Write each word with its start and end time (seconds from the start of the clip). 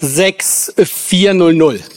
6400. 0.00 1.96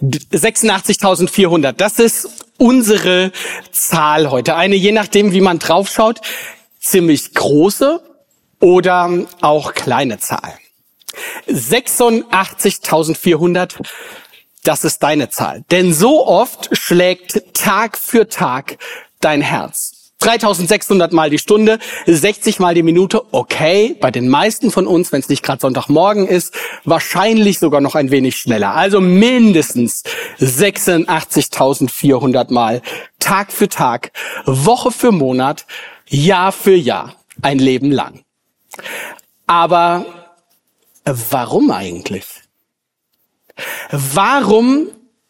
86.400. 0.00 1.72
Das 1.72 1.98
ist 1.98 2.28
unsere 2.56 3.32
Zahl 3.72 4.30
heute. 4.30 4.54
Eine, 4.56 4.76
je 4.76 4.92
nachdem, 4.92 5.32
wie 5.32 5.40
man 5.40 5.58
draufschaut, 5.58 6.20
ziemlich 6.80 7.34
große 7.34 8.00
oder 8.60 9.26
auch 9.40 9.74
kleine 9.74 10.18
Zahl. 10.18 10.54
86.400, 11.48 13.74
das 14.64 14.84
ist 14.84 15.02
deine 15.02 15.30
Zahl. 15.30 15.64
Denn 15.70 15.94
so 15.94 16.26
oft 16.26 16.68
schlägt 16.76 17.54
Tag 17.54 17.96
für 17.98 18.28
Tag 18.28 18.76
dein 19.20 19.40
Herz. 19.40 19.97
3600 20.18 21.12
mal 21.12 21.30
die 21.30 21.38
Stunde, 21.38 21.78
60 22.06 22.58
mal 22.58 22.74
die 22.74 22.82
Minute, 22.82 23.22
okay, 23.32 23.96
bei 24.00 24.10
den 24.10 24.28
meisten 24.28 24.72
von 24.72 24.86
uns, 24.86 25.12
wenn 25.12 25.20
es 25.20 25.28
nicht 25.28 25.44
gerade 25.44 25.60
Sonntagmorgen 25.60 26.26
ist, 26.26 26.54
wahrscheinlich 26.84 27.60
sogar 27.60 27.80
noch 27.80 27.94
ein 27.94 28.10
wenig 28.10 28.36
schneller. 28.36 28.74
Also 28.74 29.00
mindestens 29.00 30.02
86.400 30.40 32.52
mal, 32.52 32.82
Tag 33.20 33.52
für 33.52 33.68
Tag, 33.68 34.10
Woche 34.44 34.90
für 34.90 35.12
Monat, 35.12 35.66
Jahr 36.08 36.50
für 36.52 36.74
Jahr, 36.74 37.14
ein 37.42 37.60
Leben 37.60 37.92
lang. 37.92 38.24
Aber 39.46 40.04
warum 41.04 41.70
eigentlich? 41.70 42.26
Warum 43.90 44.88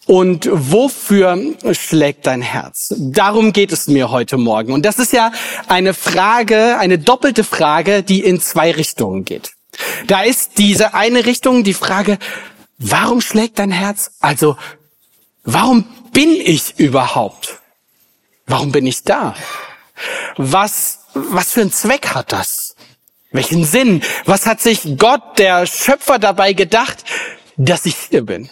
und 0.09 0.49
wofür 0.51 1.39
schlägt 1.73 2.27
dein 2.27 2.41
Herz? 2.41 2.95
Darum 2.97 3.53
geht 3.53 3.73
es 3.73 3.89
mir 3.89 4.11
heute 4.11 4.39
Morgen. 4.39 4.73
Und 4.73 4.87
das 4.87 4.99
ist 4.99 5.13
ja 5.13 5.33
eine 5.67 5.93
Frage, 5.93 6.79
eine 6.79 6.99
doppelte 6.99 7.45
Frage, 7.45 8.03
die 8.03 8.25
in 8.25 8.41
zwei 8.41 8.73
Richtungen 8.73 9.27
geht. 9.27 9.53
Da 10.07 10.23
ist 10.23 10.57
diese 10.57 10.95
eine 10.95 11.27
Richtung 11.27 11.63
die 11.63 11.75
Frage, 11.75 12.19
warum 12.79 13.21
schlägt 13.21 13.59
dein 13.59 13.71
Herz? 13.71 14.13
Also, 14.21 14.57
warum 15.45 15.85
bin 16.13 16.31
ich 16.33 16.79
überhaupt? 16.79 17.59
Warum 18.47 18.73
bin 18.73 18.87
ich 18.87 19.03
da? 19.03 19.37
Was, 20.39 21.01
was 21.13 21.53
für 21.53 21.61
einen 21.61 21.73
Zweck 21.73 22.15
hat 22.15 22.33
das? 22.33 22.77
Welchen 23.31 23.63
Sinn? 23.63 24.03
Was 24.25 24.47
hat 24.47 24.63
sich 24.63 24.97
Gott, 24.97 25.39
der 25.39 25.67
Schöpfer, 25.67 26.19
dabei 26.19 26.55
gedacht, 26.55 27.05
dass 27.59 27.85
ich 27.85 27.97
hier 28.09 28.25
bin? 28.25 28.49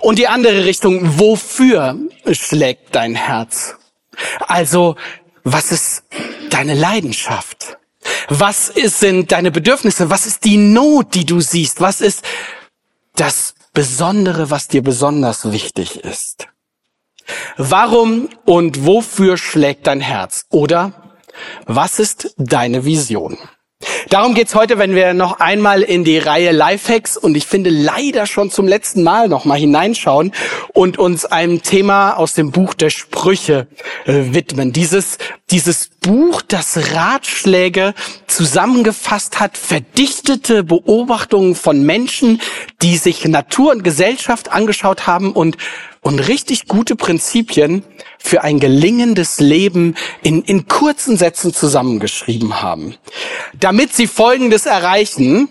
Und 0.00 0.18
die 0.18 0.28
andere 0.28 0.64
Richtung, 0.64 1.18
wofür 1.18 1.96
schlägt 2.30 2.94
dein 2.94 3.14
Herz? 3.14 3.76
Also, 4.40 4.96
was 5.44 5.72
ist 5.72 6.04
deine 6.50 6.74
Leidenschaft? 6.74 7.78
Was 8.28 8.68
ist, 8.68 9.00
sind 9.00 9.32
deine 9.32 9.50
Bedürfnisse? 9.50 10.10
Was 10.10 10.26
ist 10.26 10.44
die 10.44 10.56
Not, 10.56 11.14
die 11.14 11.24
du 11.24 11.40
siehst? 11.40 11.80
Was 11.80 12.00
ist 12.00 12.24
das 13.16 13.54
Besondere, 13.72 14.50
was 14.50 14.68
dir 14.68 14.82
besonders 14.82 15.50
wichtig 15.50 15.96
ist? 15.96 16.48
Warum 17.56 18.28
und 18.44 18.84
wofür 18.84 19.36
schlägt 19.36 19.86
dein 19.86 20.00
Herz? 20.00 20.46
Oder 20.50 21.16
was 21.66 21.98
ist 21.98 22.34
deine 22.36 22.84
Vision? 22.84 23.38
Darum 24.08 24.34
geht's 24.34 24.54
heute, 24.54 24.78
wenn 24.78 24.94
wir 24.94 25.14
noch 25.14 25.40
einmal 25.40 25.82
in 25.82 26.04
die 26.04 26.18
Reihe 26.18 26.52
Lifehacks 26.52 27.16
und 27.16 27.36
ich 27.36 27.46
finde 27.46 27.70
leider 27.70 28.26
schon 28.26 28.50
zum 28.50 28.68
letzten 28.68 29.02
Mal 29.02 29.28
noch 29.28 29.44
mal 29.44 29.58
hineinschauen 29.58 30.32
und 30.72 30.98
uns 30.98 31.24
einem 31.24 31.62
Thema 31.62 32.14
aus 32.14 32.34
dem 32.34 32.50
Buch 32.50 32.74
der 32.74 32.90
Sprüche 32.90 33.66
äh, 34.04 34.34
widmen. 34.34 34.72
Dieses 34.72 35.18
dieses 35.52 35.90
Buch, 36.00 36.40
das 36.40 36.94
Ratschläge 36.94 37.92
zusammengefasst 38.26 39.38
hat, 39.38 39.58
verdichtete 39.58 40.64
Beobachtungen 40.64 41.54
von 41.54 41.84
Menschen, 41.84 42.40
die 42.80 42.96
sich 42.96 43.26
Natur 43.26 43.72
und 43.72 43.84
Gesellschaft 43.84 44.50
angeschaut 44.50 45.06
haben 45.06 45.32
und 45.32 45.58
und 46.02 46.18
richtig 46.18 46.66
gute 46.66 46.96
Prinzipien 46.96 47.84
für 48.18 48.42
ein 48.42 48.60
gelingendes 48.60 49.40
Leben 49.40 49.94
in, 50.22 50.42
in 50.42 50.66
kurzen 50.66 51.16
Sätzen 51.16 51.54
zusammengeschrieben 51.54 52.60
haben. 52.60 52.96
Damit 53.58 53.94
sie 53.94 54.06
Folgendes 54.06 54.66
erreichen, 54.66 55.48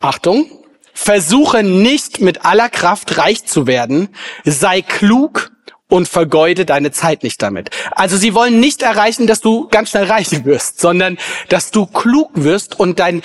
Achtung, 0.00 0.46
versuche 0.94 1.62
nicht 1.64 2.20
mit 2.20 2.44
aller 2.44 2.68
Kraft 2.70 3.18
reich 3.18 3.44
zu 3.44 3.66
werden, 3.66 4.08
sei 4.44 4.80
klug 4.80 5.50
und 5.88 6.08
vergeude 6.08 6.64
deine 6.64 6.92
Zeit 6.92 7.24
nicht 7.24 7.42
damit. 7.42 7.70
Also 7.90 8.16
sie 8.16 8.34
wollen 8.34 8.60
nicht 8.60 8.82
erreichen, 8.82 9.26
dass 9.26 9.40
du 9.40 9.68
ganz 9.68 9.90
schnell 9.90 10.04
reich 10.04 10.44
wirst, 10.44 10.80
sondern 10.80 11.18
dass 11.48 11.72
du 11.72 11.86
klug 11.86 12.30
wirst 12.34 12.78
und 12.78 13.00
dein, 13.00 13.22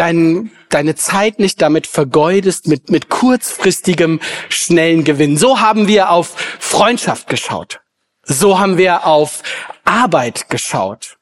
dein, 0.00 0.50
deine 0.70 0.94
Zeit 0.94 1.38
nicht 1.38 1.60
damit 1.60 1.86
vergeudest 1.86 2.66
mit, 2.66 2.90
mit 2.90 3.10
kurzfristigem, 3.10 4.20
schnellen 4.48 5.04
Gewinn. 5.04 5.36
So 5.36 5.60
haben 5.60 5.88
wir 5.88 6.10
auf 6.10 6.34
Freundschaft 6.58 7.28
geschaut. 7.28 7.80
So 8.22 8.58
haben 8.58 8.78
wir 8.78 9.06
auf 9.06 9.42
Arbeit 9.84 10.48
geschaut. 10.48 11.18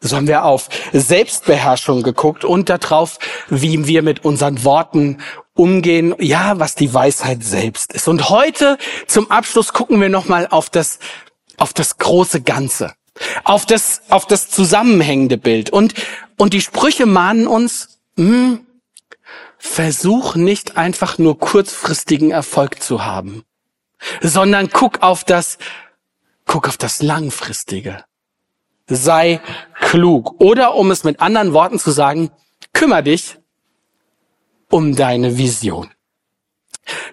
So 0.00 0.16
haben 0.16 0.26
wir 0.26 0.44
auf 0.44 0.68
Selbstbeherrschung 0.92 2.02
geguckt 2.02 2.44
und 2.44 2.68
darauf, 2.68 3.18
wie 3.48 3.86
wir 3.86 4.02
mit 4.02 4.24
unseren 4.24 4.64
Worten 4.64 5.18
umgehen. 5.54 6.14
Ja, 6.18 6.58
was 6.58 6.74
die 6.74 6.92
Weisheit 6.92 7.44
selbst 7.44 7.92
ist. 7.92 8.08
Und 8.08 8.30
heute 8.30 8.78
zum 9.06 9.30
Abschluss 9.30 9.74
gucken 9.74 10.00
wir 10.00 10.08
nochmal 10.08 10.46
auf 10.50 10.70
das, 10.70 10.98
auf 11.58 11.74
das 11.74 11.98
große 11.98 12.40
Ganze. 12.40 12.94
Auf 13.44 13.64
das, 13.66 14.02
auf 14.08 14.26
das 14.26 14.50
zusammenhängende 14.50 15.38
Bild. 15.38 15.70
Und, 15.70 15.94
und 16.36 16.52
die 16.52 16.60
Sprüche 16.60 17.06
mahnen 17.06 17.46
uns, 17.46 17.93
hm, 18.16 18.66
versuch 19.58 20.34
nicht 20.34 20.76
einfach 20.76 21.18
nur 21.18 21.38
kurzfristigen 21.38 22.30
Erfolg 22.30 22.82
zu 22.82 23.04
haben, 23.04 23.44
sondern 24.20 24.70
guck 24.70 25.02
auf 25.02 25.24
das, 25.24 25.58
guck 26.46 26.68
auf 26.68 26.76
das 26.76 27.02
Langfristige. 27.02 28.04
Sei 28.86 29.40
klug. 29.80 30.40
Oder 30.40 30.74
um 30.74 30.90
es 30.90 31.04
mit 31.04 31.20
anderen 31.20 31.54
Worten 31.54 31.78
zu 31.78 31.90
sagen, 31.90 32.30
kümmere 32.74 33.04
dich 33.04 33.38
um 34.70 34.94
deine 34.94 35.38
Vision. 35.38 35.90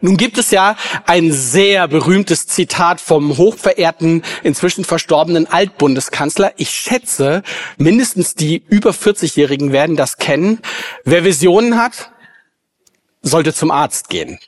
Nun 0.01 0.17
gibt 0.17 0.37
es 0.37 0.51
ja 0.51 0.75
ein 1.05 1.31
sehr 1.31 1.87
berühmtes 1.87 2.47
Zitat 2.47 2.99
vom 2.99 3.37
hochverehrten, 3.37 4.23
inzwischen 4.43 4.83
verstorbenen 4.83 5.47
Altbundeskanzler. 5.47 6.53
Ich 6.57 6.71
schätze, 6.71 7.43
mindestens 7.77 8.35
die 8.35 8.63
über 8.67 8.91
40-Jährigen 8.91 9.71
werden 9.71 9.95
das 9.95 10.17
kennen. 10.17 10.59
Wer 11.03 11.23
Visionen 11.23 11.77
hat, 11.77 12.11
sollte 13.21 13.53
zum 13.53 13.71
Arzt 13.71 14.09
gehen. 14.09 14.39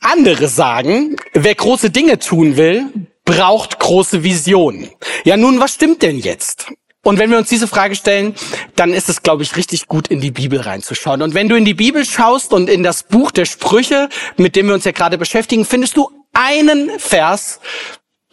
Andere 0.00 0.48
sagen, 0.48 1.16
wer 1.32 1.54
große 1.54 1.90
Dinge 1.90 2.18
tun 2.18 2.56
will, 2.58 2.90
braucht 3.24 3.78
große 3.78 4.22
Visionen. 4.22 4.90
Ja, 5.24 5.38
nun, 5.38 5.60
was 5.60 5.74
stimmt 5.74 6.02
denn 6.02 6.18
jetzt? 6.18 6.66
Und 7.04 7.18
wenn 7.18 7.30
wir 7.30 7.38
uns 7.38 7.48
diese 7.48 7.68
Frage 7.68 7.94
stellen, 7.94 8.34
dann 8.74 8.92
ist 8.92 9.08
es, 9.08 9.22
glaube 9.22 9.42
ich, 9.42 9.56
richtig 9.56 9.86
gut, 9.86 10.08
in 10.08 10.20
die 10.20 10.30
Bibel 10.30 10.60
reinzuschauen. 10.60 11.22
Und 11.22 11.34
wenn 11.34 11.48
du 11.48 11.54
in 11.54 11.64
die 11.64 11.74
Bibel 11.74 12.04
schaust 12.04 12.52
und 12.52 12.68
in 12.68 12.82
das 12.82 13.04
Buch 13.04 13.30
der 13.30 13.44
Sprüche, 13.44 14.08
mit 14.36 14.56
dem 14.56 14.66
wir 14.66 14.74
uns 14.74 14.84
ja 14.84 14.92
gerade 14.92 15.18
beschäftigen, 15.18 15.64
findest 15.64 15.96
du 15.96 16.10
einen 16.32 16.90
Vers, 16.98 17.60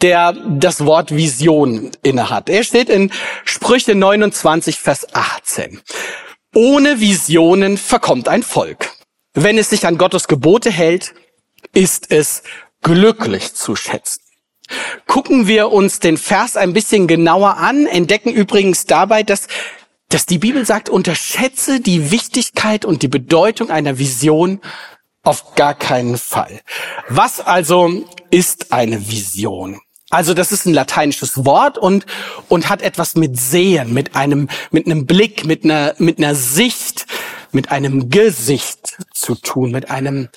der 0.00 0.32
das 0.32 0.84
Wort 0.84 1.14
Vision 1.14 1.92
innehat. 2.02 2.48
Er 2.48 2.64
steht 2.64 2.88
in 2.88 3.12
Sprüche 3.44 3.94
29, 3.94 4.80
Vers 4.80 5.06
18. 5.12 5.80
Ohne 6.54 6.98
Visionen 6.98 7.78
verkommt 7.78 8.28
ein 8.28 8.42
Volk. 8.42 8.90
Wenn 9.34 9.58
es 9.58 9.70
sich 9.70 9.86
an 9.86 9.98
Gottes 9.98 10.28
Gebote 10.28 10.70
hält, 10.70 11.14
ist 11.72 12.10
es 12.10 12.42
glücklich 12.82 13.54
zu 13.54 13.76
schätzen. 13.76 14.21
Gucken 15.06 15.46
wir 15.46 15.72
uns 15.72 16.00
den 16.00 16.16
Vers 16.16 16.56
ein 16.56 16.72
bisschen 16.72 17.06
genauer 17.06 17.56
an, 17.56 17.86
entdecken 17.86 18.30
übrigens 18.30 18.84
dabei, 18.86 19.22
dass, 19.22 19.46
dass 20.08 20.26
die 20.26 20.38
Bibel 20.38 20.66
sagt, 20.66 20.88
unterschätze 20.88 21.80
die 21.80 22.10
Wichtigkeit 22.10 22.84
und 22.84 23.02
die 23.02 23.08
Bedeutung 23.08 23.70
einer 23.70 23.98
Vision 23.98 24.60
auf 25.22 25.54
gar 25.54 25.74
keinen 25.74 26.18
Fall. 26.18 26.60
Was 27.08 27.40
also 27.40 28.04
ist 28.30 28.72
eine 28.72 29.08
Vision? 29.08 29.80
Also 30.10 30.34
das 30.34 30.52
ist 30.52 30.66
ein 30.66 30.74
lateinisches 30.74 31.46
Wort 31.46 31.78
und, 31.78 32.04
und 32.48 32.68
hat 32.68 32.82
etwas 32.82 33.14
mit 33.14 33.38
Sehen, 33.38 33.94
mit 33.94 34.14
einem, 34.14 34.48
mit 34.70 34.84
einem 34.84 35.06
Blick, 35.06 35.46
mit 35.46 35.64
einer, 35.64 35.94
mit 35.96 36.18
einer 36.18 36.34
Sicht, 36.34 37.06
mit 37.50 37.70
einem 37.70 38.10
Gesicht 38.10 38.98
zu 39.14 39.36
tun, 39.36 39.70
mit 39.70 39.90
einem 39.90 40.28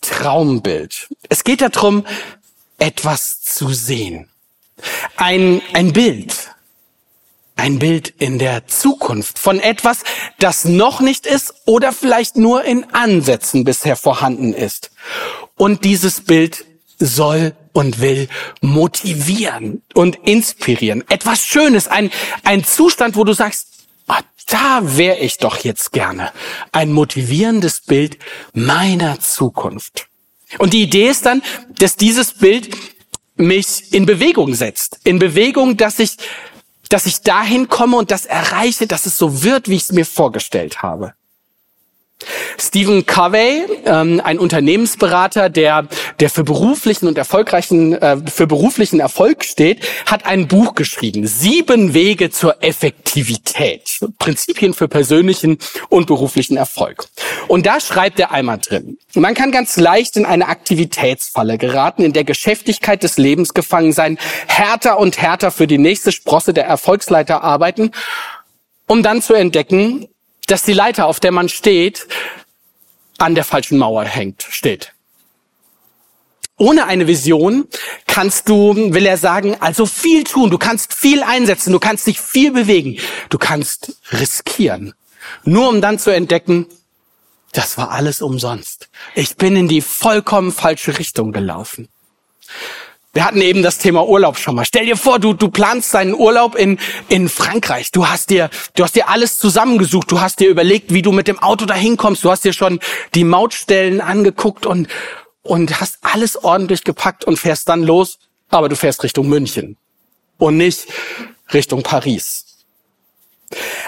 Traumbild. 0.00 1.08
Es 1.28 1.44
geht 1.44 1.60
darum, 1.60 2.06
etwas 2.78 3.42
zu 3.42 3.72
sehen. 3.72 4.28
Ein, 5.16 5.60
ein 5.72 5.92
Bild. 5.92 6.34
Ein 7.56 7.80
Bild 7.80 8.14
in 8.18 8.38
der 8.38 8.68
Zukunft 8.68 9.38
von 9.38 9.58
etwas, 9.58 9.98
das 10.38 10.64
noch 10.64 11.00
nicht 11.00 11.26
ist 11.26 11.54
oder 11.66 11.92
vielleicht 11.92 12.36
nur 12.36 12.64
in 12.64 12.84
Ansätzen 12.94 13.64
bisher 13.64 13.96
vorhanden 13.96 14.54
ist. 14.54 14.92
Und 15.56 15.84
dieses 15.84 16.20
Bild 16.20 16.64
soll 17.00 17.56
und 17.72 18.00
will 18.00 18.28
motivieren 18.60 19.82
und 19.94 20.16
inspirieren. 20.16 21.02
Etwas 21.08 21.44
Schönes, 21.44 21.88
ein, 21.88 22.10
ein 22.44 22.64
Zustand, 22.64 23.16
wo 23.16 23.24
du 23.24 23.32
sagst, 23.32 23.66
ah, 24.06 24.20
da 24.46 24.80
wäre 24.96 25.18
ich 25.18 25.38
doch 25.38 25.58
jetzt 25.58 25.92
gerne. 25.92 26.32
Ein 26.72 26.92
motivierendes 26.92 27.80
Bild 27.80 28.18
meiner 28.52 29.20
Zukunft. 29.20 30.07
Und 30.56 30.72
die 30.72 30.82
Idee 30.82 31.08
ist 31.08 31.26
dann, 31.26 31.42
dass 31.78 31.96
dieses 31.96 32.32
Bild 32.32 32.74
mich 33.36 33.92
in 33.92 34.06
Bewegung 34.06 34.54
setzt. 34.54 35.00
In 35.04 35.18
Bewegung, 35.18 35.76
dass 35.76 35.98
ich, 35.98 36.16
dass 36.88 37.06
ich 37.06 37.20
dahin 37.20 37.68
komme 37.68 37.96
und 37.96 38.10
das 38.10 38.24
erreiche, 38.24 38.86
dass 38.86 39.06
es 39.06 39.18
so 39.18 39.42
wird, 39.42 39.68
wie 39.68 39.76
ich 39.76 39.82
es 39.82 39.92
mir 39.92 40.06
vorgestellt 40.06 40.82
habe. 40.82 41.14
Stephen 42.58 43.06
Covey, 43.06 43.64
ähm, 43.84 44.20
ein 44.22 44.38
Unternehmensberater, 44.38 45.48
der, 45.48 45.86
der 46.18 46.30
für 46.30 46.42
beruflichen 46.42 47.06
und 47.06 47.16
erfolgreichen, 47.16 47.92
äh, 47.94 48.16
für 48.30 48.46
beruflichen 48.46 48.98
Erfolg 48.98 49.44
steht, 49.44 49.84
hat 50.06 50.26
ein 50.26 50.48
Buch 50.48 50.74
geschrieben. 50.74 51.26
Sieben 51.26 51.94
Wege 51.94 52.30
zur 52.30 52.62
Effektivität. 52.62 54.00
Prinzipien 54.18 54.74
für 54.74 54.88
persönlichen 54.88 55.58
und 55.88 56.06
beruflichen 56.06 56.56
Erfolg. 56.56 57.06
Und 57.46 57.66
da 57.66 57.80
schreibt 57.80 58.18
er 58.18 58.32
einmal 58.32 58.58
drin. 58.58 58.98
Man 59.14 59.34
kann 59.34 59.52
ganz 59.52 59.76
leicht 59.76 60.16
in 60.16 60.26
eine 60.26 60.48
Aktivitätsfalle 60.48 61.58
geraten, 61.58 62.02
in 62.02 62.12
der 62.12 62.24
Geschäftigkeit 62.24 63.02
des 63.02 63.18
Lebens 63.18 63.54
gefangen 63.54 63.92
sein, 63.92 64.18
härter 64.46 64.98
und 64.98 65.18
härter 65.18 65.50
für 65.50 65.66
die 65.66 65.78
nächste 65.78 66.12
Sprosse 66.12 66.52
der 66.52 66.66
Erfolgsleiter 66.66 67.42
arbeiten, 67.44 67.92
um 68.86 69.02
dann 69.02 69.22
zu 69.22 69.34
entdecken, 69.34 70.08
dass 70.48 70.62
die 70.64 70.72
Leiter, 70.72 71.06
auf 71.06 71.20
der 71.20 71.32
man 71.32 71.48
steht, 71.48 72.08
an 73.18 73.34
der 73.34 73.44
falschen 73.44 73.78
Mauer 73.78 74.04
hängt, 74.04 74.46
steht. 74.50 74.92
Ohne 76.56 76.86
eine 76.86 77.06
Vision 77.06 77.68
kannst 78.06 78.48
du, 78.48 78.74
will 78.92 79.06
er 79.06 79.16
sagen, 79.16 79.56
also 79.60 79.86
viel 79.86 80.24
tun. 80.24 80.50
Du 80.50 80.58
kannst 80.58 80.92
viel 80.92 81.22
einsetzen. 81.22 81.72
Du 81.72 81.78
kannst 81.78 82.06
dich 82.08 82.20
viel 82.20 82.50
bewegen. 82.50 82.98
Du 83.28 83.38
kannst 83.38 83.96
riskieren. 84.10 84.92
Nur 85.44 85.68
um 85.68 85.80
dann 85.80 86.00
zu 86.00 86.10
entdecken, 86.10 86.66
das 87.52 87.78
war 87.78 87.92
alles 87.92 88.22
umsonst. 88.22 88.88
Ich 89.14 89.36
bin 89.36 89.54
in 89.54 89.68
die 89.68 89.80
vollkommen 89.80 90.50
falsche 90.50 90.98
Richtung 90.98 91.32
gelaufen. 91.32 91.88
Wir 93.18 93.24
hatten 93.24 93.40
eben 93.40 93.64
das 93.64 93.78
Thema 93.78 94.06
Urlaub 94.06 94.38
schon 94.38 94.54
mal. 94.54 94.64
Stell 94.64 94.86
dir 94.86 94.96
vor, 94.96 95.18
du, 95.18 95.32
du 95.32 95.48
planst 95.48 95.92
deinen 95.92 96.14
Urlaub 96.14 96.54
in, 96.54 96.78
in 97.08 97.28
Frankreich. 97.28 97.90
Du 97.90 98.06
hast 98.06 98.30
dir, 98.30 98.48
du 98.76 98.84
hast 98.84 98.94
dir 98.94 99.08
alles 99.08 99.38
zusammengesucht. 99.38 100.12
Du 100.12 100.20
hast 100.20 100.38
dir 100.38 100.48
überlegt, 100.48 100.94
wie 100.94 101.02
du 101.02 101.10
mit 101.10 101.26
dem 101.26 101.40
Auto 101.40 101.66
dahin 101.66 101.96
kommst. 101.96 102.22
Du 102.22 102.30
hast 102.30 102.44
dir 102.44 102.52
schon 102.52 102.78
die 103.16 103.24
Mautstellen 103.24 104.00
angeguckt 104.00 104.66
und, 104.66 104.86
und 105.42 105.80
hast 105.80 105.98
alles 106.02 106.44
ordentlich 106.44 106.84
gepackt 106.84 107.24
und 107.24 107.40
fährst 107.40 107.68
dann 107.68 107.82
los. 107.82 108.20
Aber 108.50 108.68
du 108.68 108.76
fährst 108.76 109.02
Richtung 109.02 109.28
München 109.28 109.76
und 110.36 110.56
nicht 110.56 110.86
Richtung 111.52 111.82
Paris. 111.82 112.64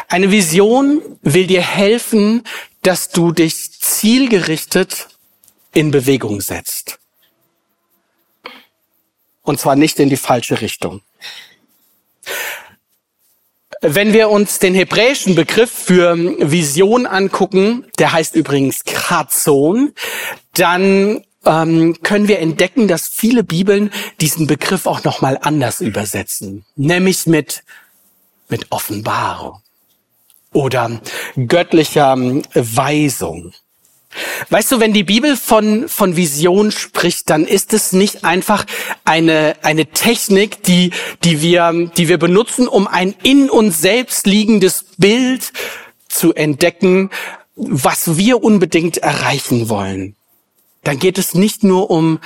Eine 0.08 0.32
Vision 0.32 1.02
will 1.22 1.46
dir 1.46 1.62
helfen, 1.62 2.42
dass 2.82 3.10
du 3.10 3.30
dich 3.30 3.78
zielgerichtet 3.78 5.06
in 5.72 5.92
Bewegung 5.92 6.40
setzt. 6.40 6.99
Und 9.50 9.58
zwar 9.58 9.74
nicht 9.74 9.98
in 9.98 10.08
die 10.08 10.16
falsche 10.16 10.60
Richtung. 10.60 11.00
Wenn 13.80 14.12
wir 14.12 14.30
uns 14.30 14.60
den 14.60 14.76
hebräischen 14.76 15.34
Begriff 15.34 15.72
für 15.72 16.16
Vision 16.16 17.04
angucken, 17.04 17.84
der 17.98 18.12
heißt 18.12 18.36
übrigens 18.36 18.84
Krazon, 18.84 19.92
dann 20.54 21.24
ähm, 21.44 22.00
können 22.04 22.28
wir 22.28 22.38
entdecken, 22.38 22.86
dass 22.86 23.08
viele 23.08 23.42
Bibeln 23.42 23.90
diesen 24.20 24.46
Begriff 24.46 24.86
auch 24.86 25.02
nochmal 25.02 25.36
anders 25.42 25.80
übersetzen, 25.80 26.64
nämlich 26.76 27.26
mit, 27.26 27.64
mit 28.48 28.70
Offenbarung 28.70 29.60
oder 30.52 31.00
göttlicher 31.48 32.16
Weisung. 32.16 33.52
Weißt 34.48 34.72
du, 34.72 34.80
wenn 34.80 34.92
die 34.92 35.04
Bibel 35.04 35.36
von, 35.36 35.88
von 35.88 36.16
Vision 36.16 36.72
spricht, 36.72 37.30
dann 37.30 37.44
ist 37.44 37.72
es 37.72 37.92
nicht 37.92 38.24
einfach 38.24 38.64
eine, 39.04 39.56
eine 39.62 39.86
Technik, 39.86 40.62
die, 40.64 40.90
die, 41.22 41.42
wir, 41.42 41.90
die 41.96 42.08
wir 42.08 42.18
benutzen, 42.18 42.66
um 42.66 42.88
ein 42.88 43.14
in 43.22 43.48
uns 43.48 43.80
selbst 43.80 44.26
liegendes 44.26 44.86
Bild 44.98 45.52
zu 46.08 46.34
entdecken, 46.34 47.10
was 47.54 48.16
wir 48.16 48.42
unbedingt 48.42 48.98
erreichen 48.98 49.68
wollen. 49.68 50.16
Dann 50.82 50.98
geht 50.98 51.18
es 51.18 51.34
nicht 51.34 51.62
nur 51.62 51.90
um 51.90 52.18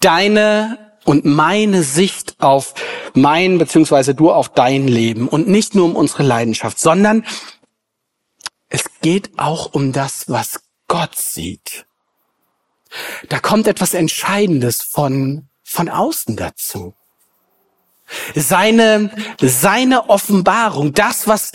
deine 0.00 0.78
und 1.04 1.24
meine 1.24 1.82
Sicht 1.82 2.34
auf 2.38 2.74
mein, 3.14 3.58
beziehungsweise 3.58 4.14
du 4.14 4.30
auf 4.30 4.50
dein 4.50 4.86
Leben 4.86 5.28
und 5.28 5.48
nicht 5.48 5.74
nur 5.74 5.86
um 5.86 5.96
unsere 5.96 6.22
Leidenschaft, 6.22 6.78
sondern 6.78 7.24
es 8.68 8.84
geht 9.00 9.30
auch 9.38 9.72
um 9.72 9.92
das, 9.92 10.28
was 10.28 10.60
Gott 10.90 11.16
sieht. 11.16 11.86
Da 13.28 13.38
kommt 13.38 13.68
etwas 13.68 13.94
Entscheidendes 13.94 14.82
von, 14.82 15.46
von 15.62 15.88
außen 15.88 16.34
dazu. 16.34 16.94
Seine, 18.34 19.12
seine 19.40 20.10
Offenbarung, 20.10 20.92
das, 20.92 21.28
was, 21.28 21.52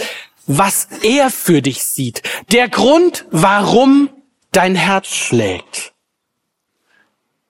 was 0.48 0.88
er 1.04 1.30
für 1.32 1.62
dich 1.62 1.84
sieht. 1.84 2.24
Der 2.54 2.70
Grund, 2.70 3.26
warum 3.30 4.10
dein 4.54 4.76
Herz 4.76 5.08
schlägt. 5.08 5.94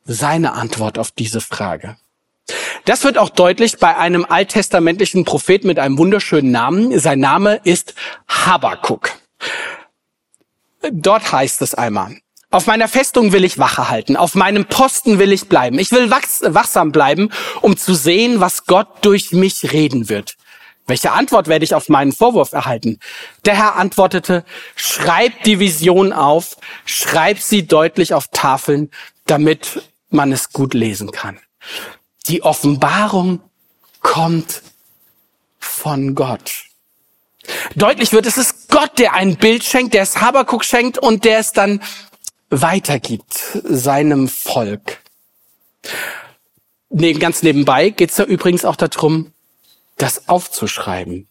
Seine 0.06 0.54
Antwort 0.54 0.98
auf 0.98 1.12
diese 1.12 1.40
Frage. 1.40 1.98
Das 2.86 3.04
wird 3.04 3.20
auch 3.20 3.30
deutlich 3.30 3.78
bei 3.78 3.96
einem 3.96 4.26
alttestamentlichen 4.28 5.24
Prophet 5.24 5.64
mit 5.64 5.78
einem 5.78 6.00
wunderschönen 6.00 6.50
Namen. 6.50 6.98
Sein 7.00 7.20
Name 7.20 7.62
ist 7.64 7.94
Habakuk. 8.28 9.12
Dort 10.92 11.32
heißt 11.32 11.62
es 11.62 11.74
einmal, 11.74 12.18
auf 12.52 12.68
meiner 12.68 12.88
Festung 12.88 13.32
will 13.32 13.44
ich 13.44 13.58
Wache 13.58 13.90
halten, 13.90 14.16
auf 14.16 14.36
meinem 14.36 14.66
Posten 14.66 15.20
will 15.20 15.32
ich 15.34 15.50
bleiben. 15.50 15.80
Ich 15.80 15.92
will 15.92 16.10
wachsam 16.10 16.92
bleiben, 16.92 17.30
um 17.62 17.76
zu 17.76 17.94
sehen, 17.94 18.40
was 18.40 18.66
Gott 18.66 18.88
durch 19.02 19.32
mich 19.32 19.74
reden 19.74 20.10
wird. 20.10 20.36
Welche 20.88 21.12
Antwort 21.12 21.48
werde 21.48 21.66
ich 21.66 21.74
auf 21.74 21.90
meinen 21.90 22.12
Vorwurf 22.12 22.54
erhalten? 22.54 23.00
Der 23.44 23.56
Herr 23.56 23.76
antwortete, 23.76 24.46
schreib 24.76 25.44
die 25.44 25.60
Vision 25.60 26.14
auf, 26.14 26.58
schreib 26.86 27.40
sie 27.40 27.66
deutlich 27.66 28.14
auf 28.14 28.28
Tafeln, 28.32 28.92
damit 29.26 29.82
man 30.10 30.32
es 30.32 30.52
gut 30.52 30.76
lesen 30.76 31.12
kann. 31.12 31.40
Die 32.28 32.44
Offenbarung 32.44 33.42
kommt 34.02 34.62
von 35.60 36.14
Gott. 36.14 36.66
Deutlich 37.76 38.12
wird, 38.12 38.26
es 38.26 38.38
ist 38.38 38.70
Gott, 38.70 38.98
der 38.98 39.14
ein 39.14 39.38
Bild 39.38 39.64
schenkt, 39.64 39.94
der 39.94 40.04
es 40.04 40.22
Habakuk 40.22 40.64
schenkt 40.64 40.98
und 40.98 41.26
der 41.26 41.40
es 41.40 41.52
dann 41.52 41.82
weitergibt 42.50 43.40
seinem 43.64 44.28
Volk. 44.28 45.00
Ganz 46.90 47.44
nebenbei 47.44 47.90
geht 47.90 48.12
es 48.12 48.16
da 48.16 48.24
übrigens 48.24 48.64
auch 48.64 48.76
darum, 48.76 49.34
das 49.98 50.30
aufzuschreiben. 50.30 51.28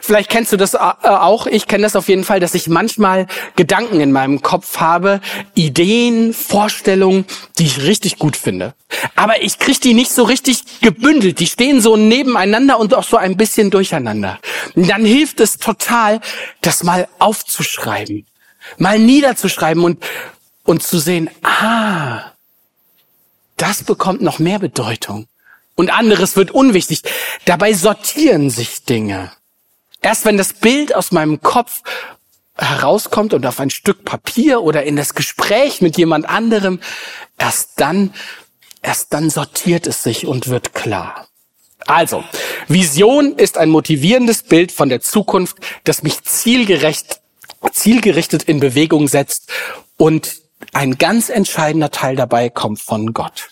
Vielleicht 0.00 0.30
kennst 0.30 0.52
du 0.52 0.56
das 0.56 0.74
äh, 0.74 0.78
auch. 0.78 1.46
Ich 1.46 1.66
kenne 1.66 1.82
das 1.82 1.94
auf 1.94 2.08
jeden 2.08 2.24
Fall, 2.24 2.40
dass 2.40 2.54
ich 2.54 2.68
manchmal 2.68 3.26
Gedanken 3.56 4.00
in 4.00 4.12
meinem 4.12 4.40
Kopf 4.40 4.78
habe, 4.78 5.20
Ideen, 5.54 6.32
Vorstellungen, 6.32 7.26
die 7.58 7.66
ich 7.66 7.82
richtig 7.82 8.18
gut 8.18 8.36
finde. 8.36 8.74
Aber 9.14 9.42
ich 9.42 9.58
kriege 9.58 9.78
die 9.78 9.94
nicht 9.94 10.10
so 10.10 10.22
richtig 10.22 10.80
gebündelt. 10.80 11.38
Die 11.40 11.46
stehen 11.46 11.82
so 11.82 11.96
nebeneinander 11.96 12.78
und 12.78 12.94
auch 12.94 13.04
so 13.04 13.18
ein 13.18 13.36
bisschen 13.36 13.70
durcheinander. 13.70 14.38
Und 14.74 14.88
dann 14.88 15.04
hilft 15.04 15.40
es 15.40 15.58
total, 15.58 16.20
das 16.62 16.82
mal 16.82 17.06
aufzuschreiben, 17.18 18.26
mal 18.78 18.98
niederzuschreiben 18.98 19.84
und, 19.84 20.02
und 20.64 20.82
zu 20.82 20.98
sehen, 20.98 21.28
ah, 21.42 22.32
das 23.58 23.82
bekommt 23.82 24.22
noch 24.22 24.38
mehr 24.38 24.58
Bedeutung. 24.58 25.26
Und 25.74 25.90
anderes 25.90 26.36
wird 26.36 26.50
unwichtig. 26.50 27.02
Dabei 27.44 27.72
sortieren 27.74 28.50
sich 28.50 28.84
Dinge. 28.84 29.30
Erst 30.00 30.24
wenn 30.24 30.36
das 30.36 30.52
Bild 30.52 30.94
aus 30.94 31.12
meinem 31.12 31.40
Kopf 31.40 31.82
herauskommt 32.56 33.34
und 33.34 33.46
auf 33.46 33.60
ein 33.60 33.70
Stück 33.70 34.04
Papier 34.04 34.62
oder 34.62 34.82
in 34.84 34.96
das 34.96 35.14
Gespräch 35.14 35.80
mit 35.80 35.96
jemand 35.96 36.28
anderem, 36.28 36.80
erst 37.38 37.72
dann, 37.76 38.12
erst 38.82 39.12
dann 39.12 39.30
sortiert 39.30 39.86
es 39.86 40.02
sich 40.02 40.26
und 40.26 40.48
wird 40.48 40.74
klar. 40.74 41.28
Also, 41.86 42.24
Vision 42.66 43.34
ist 43.36 43.56
ein 43.56 43.70
motivierendes 43.70 44.42
Bild 44.42 44.72
von 44.72 44.88
der 44.88 45.00
Zukunft, 45.00 45.58
das 45.84 46.02
mich 46.02 46.22
zielgerecht, 46.22 47.20
zielgerichtet 47.72 48.42
in 48.42 48.60
Bewegung 48.60 49.08
setzt 49.08 49.50
und 49.96 50.36
ein 50.72 50.98
ganz 50.98 51.28
entscheidender 51.28 51.90
Teil 51.90 52.16
dabei 52.16 52.50
kommt 52.50 52.80
von 52.80 53.14
Gott. 53.14 53.48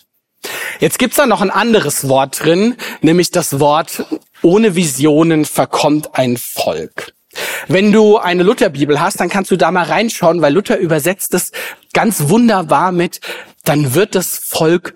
Jetzt 0.80 0.98
gibt's 0.98 1.16
da 1.16 1.26
noch 1.26 1.40
ein 1.40 1.50
anderes 1.50 2.08
Wort 2.08 2.44
drin, 2.44 2.76
nämlich 3.00 3.30
das 3.30 3.60
Wort 3.60 4.04
ohne 4.42 4.74
Visionen 4.74 5.44
verkommt 5.44 6.14
ein 6.14 6.36
Volk. 6.36 7.12
Wenn 7.68 7.92
du 7.92 8.18
eine 8.18 8.42
Lutherbibel 8.42 9.00
hast, 9.00 9.20
dann 9.20 9.28
kannst 9.28 9.50
du 9.50 9.56
da 9.56 9.70
mal 9.70 9.84
reinschauen, 9.84 10.40
weil 10.40 10.54
Luther 10.54 10.78
übersetzt 10.78 11.34
es 11.34 11.52
ganz 11.92 12.28
wunderbar 12.28 12.92
mit, 12.92 13.20
dann 13.64 13.94
wird 13.94 14.14
das 14.14 14.36
Volk 14.38 14.94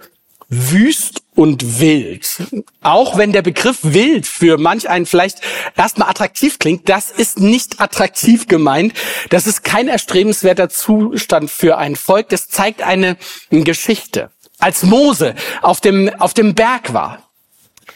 wüst 0.49 1.23
und 1.35 1.81
wild. 1.81 2.43
Auch 2.83 3.17
wenn 3.17 3.33
der 3.33 3.43
Begriff 3.43 3.79
wild 3.83 4.27
für 4.27 4.59
manch 4.59 4.89
einen 4.89 5.07
vielleicht 5.07 5.41
erstmal 5.77 6.11
attraktiv 6.11 6.59
klingt, 6.59 6.89
das 6.89 7.11
ist 7.11 7.39
nicht 7.39 7.81
attraktiv 7.81 8.47
gemeint. 8.47 8.93
Das 9.31 9.47
ist 9.47 9.63
kein 9.63 9.89
erstrebenswerter 9.89 10.69
Zustand 10.69 11.51
für 11.51 11.79
ein 11.79 11.97
Volk. 11.97 12.29
Das 12.29 12.49
zeigt 12.49 12.83
eine 12.83 13.17
Geschichte. 13.51 14.31
Als 14.61 14.83
Mose 14.83 15.35
auf 15.63 15.81
dem, 15.81 16.11
auf 16.19 16.35
dem 16.35 16.55
Berg 16.55 16.93
war, 16.93 17.23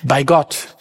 bei 0.02 0.24
Gott, 0.24 0.74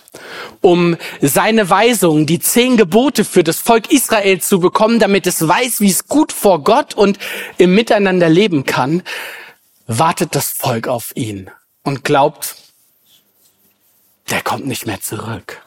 um 0.62 0.98
seine 1.22 1.70
Weisungen, 1.70 2.26
die 2.26 2.40
zehn 2.40 2.78
Gebote 2.78 3.26
für 3.26 3.44
das 3.44 3.60
Volk 3.60 3.92
Israel 3.92 4.40
zu 4.42 4.60
bekommen, 4.60 5.00
damit 5.00 5.28
es 5.28 5.46
weiß, 5.46 5.82
wie 5.82 5.90
es 5.90 6.08
gut 6.08 6.32
vor 6.32 6.64
Gott 6.64 6.94
und 6.94 7.20
im 7.58 7.76
Miteinander 7.76 8.30
leben 8.30 8.66
kann, 8.66 9.04
wartet 9.88 10.36
das 10.36 10.50
Volk 10.50 10.88
auf 10.88 11.12
ihn 11.16 11.50
und 11.84 12.04
glaubt, 12.04 12.56
der 14.30 14.42
kommt 14.42 14.66
nicht 14.66 14.86
mehr 14.86 15.02
zurück. 15.02 15.62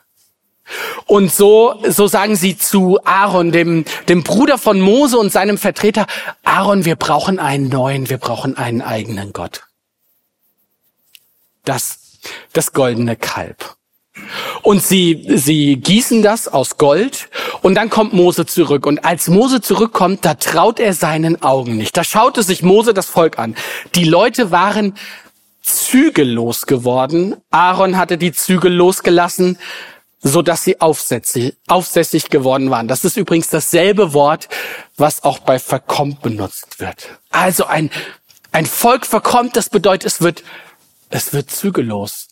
Und 1.04 1.32
so, 1.32 1.80
so 1.86 2.08
sagen 2.08 2.34
sie 2.34 2.56
zu 2.56 2.98
Aaron, 3.04 3.52
dem, 3.52 3.84
dem 4.08 4.24
Bruder 4.24 4.58
von 4.58 4.80
Mose 4.80 5.18
und 5.18 5.30
seinem 5.30 5.58
Vertreter, 5.58 6.06
Aaron, 6.42 6.84
wir 6.84 6.96
brauchen 6.96 7.38
einen 7.38 7.68
neuen, 7.68 8.08
wir 8.08 8.18
brauchen 8.18 8.56
einen 8.56 8.82
eigenen 8.82 9.32
Gott. 9.32 9.65
Das, 11.66 11.98
das 12.54 12.72
goldene 12.72 13.16
Kalb. 13.16 13.76
Und 14.62 14.82
sie, 14.82 15.26
sie 15.28 15.76
gießen 15.76 16.22
das 16.22 16.48
aus 16.48 16.78
Gold 16.78 17.28
und 17.60 17.74
dann 17.74 17.90
kommt 17.90 18.14
Mose 18.14 18.46
zurück. 18.46 18.86
Und 18.86 19.04
als 19.04 19.28
Mose 19.28 19.60
zurückkommt, 19.60 20.24
da 20.24 20.34
traut 20.34 20.80
er 20.80 20.94
seinen 20.94 21.42
Augen 21.42 21.76
nicht. 21.76 21.96
Da 21.96 22.02
schaute 22.02 22.42
sich 22.42 22.62
Mose 22.62 22.94
das 22.94 23.06
Volk 23.06 23.38
an. 23.38 23.54
Die 23.94 24.04
Leute 24.04 24.50
waren 24.50 24.94
zügellos 25.62 26.66
geworden. 26.66 27.36
Aaron 27.50 27.96
hatte 27.96 28.16
die 28.16 28.32
Zügel 28.32 28.72
losgelassen, 28.72 29.58
so 30.20 30.42
dass 30.42 30.64
sie 30.64 30.80
aufsässig, 30.80 31.56
aufsässig 31.66 32.30
geworden 32.30 32.70
waren. 32.70 32.88
Das 32.88 33.04
ist 33.04 33.16
übrigens 33.16 33.48
dasselbe 33.48 34.12
Wort, 34.12 34.48
was 34.96 35.24
auch 35.24 35.40
bei 35.40 35.58
verkommt 35.58 36.22
benutzt 36.22 36.80
wird. 36.80 37.08
Also 37.30 37.66
ein, 37.66 37.90
ein 38.52 38.66
Volk 38.66 39.06
verkommt, 39.06 39.56
das 39.56 39.68
bedeutet, 39.68 40.06
es 40.06 40.20
wird, 40.20 40.42
es 41.10 41.32
wird 41.32 41.50
zügellos 41.50 42.28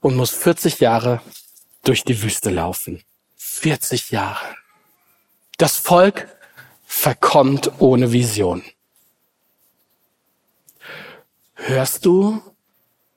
und 0.00 0.16
muss 0.16 0.30
40 0.30 0.80
Jahre 0.80 1.20
durch 1.84 2.04
die 2.04 2.22
Wüste 2.22 2.50
laufen. 2.50 3.02
40 3.36 4.10
Jahre. 4.10 4.56
Das 5.58 5.76
Volk 5.76 6.28
verkommt 6.86 7.80
ohne 7.80 8.12
Vision. 8.12 8.62
Hörst 11.54 12.06
du, 12.06 12.42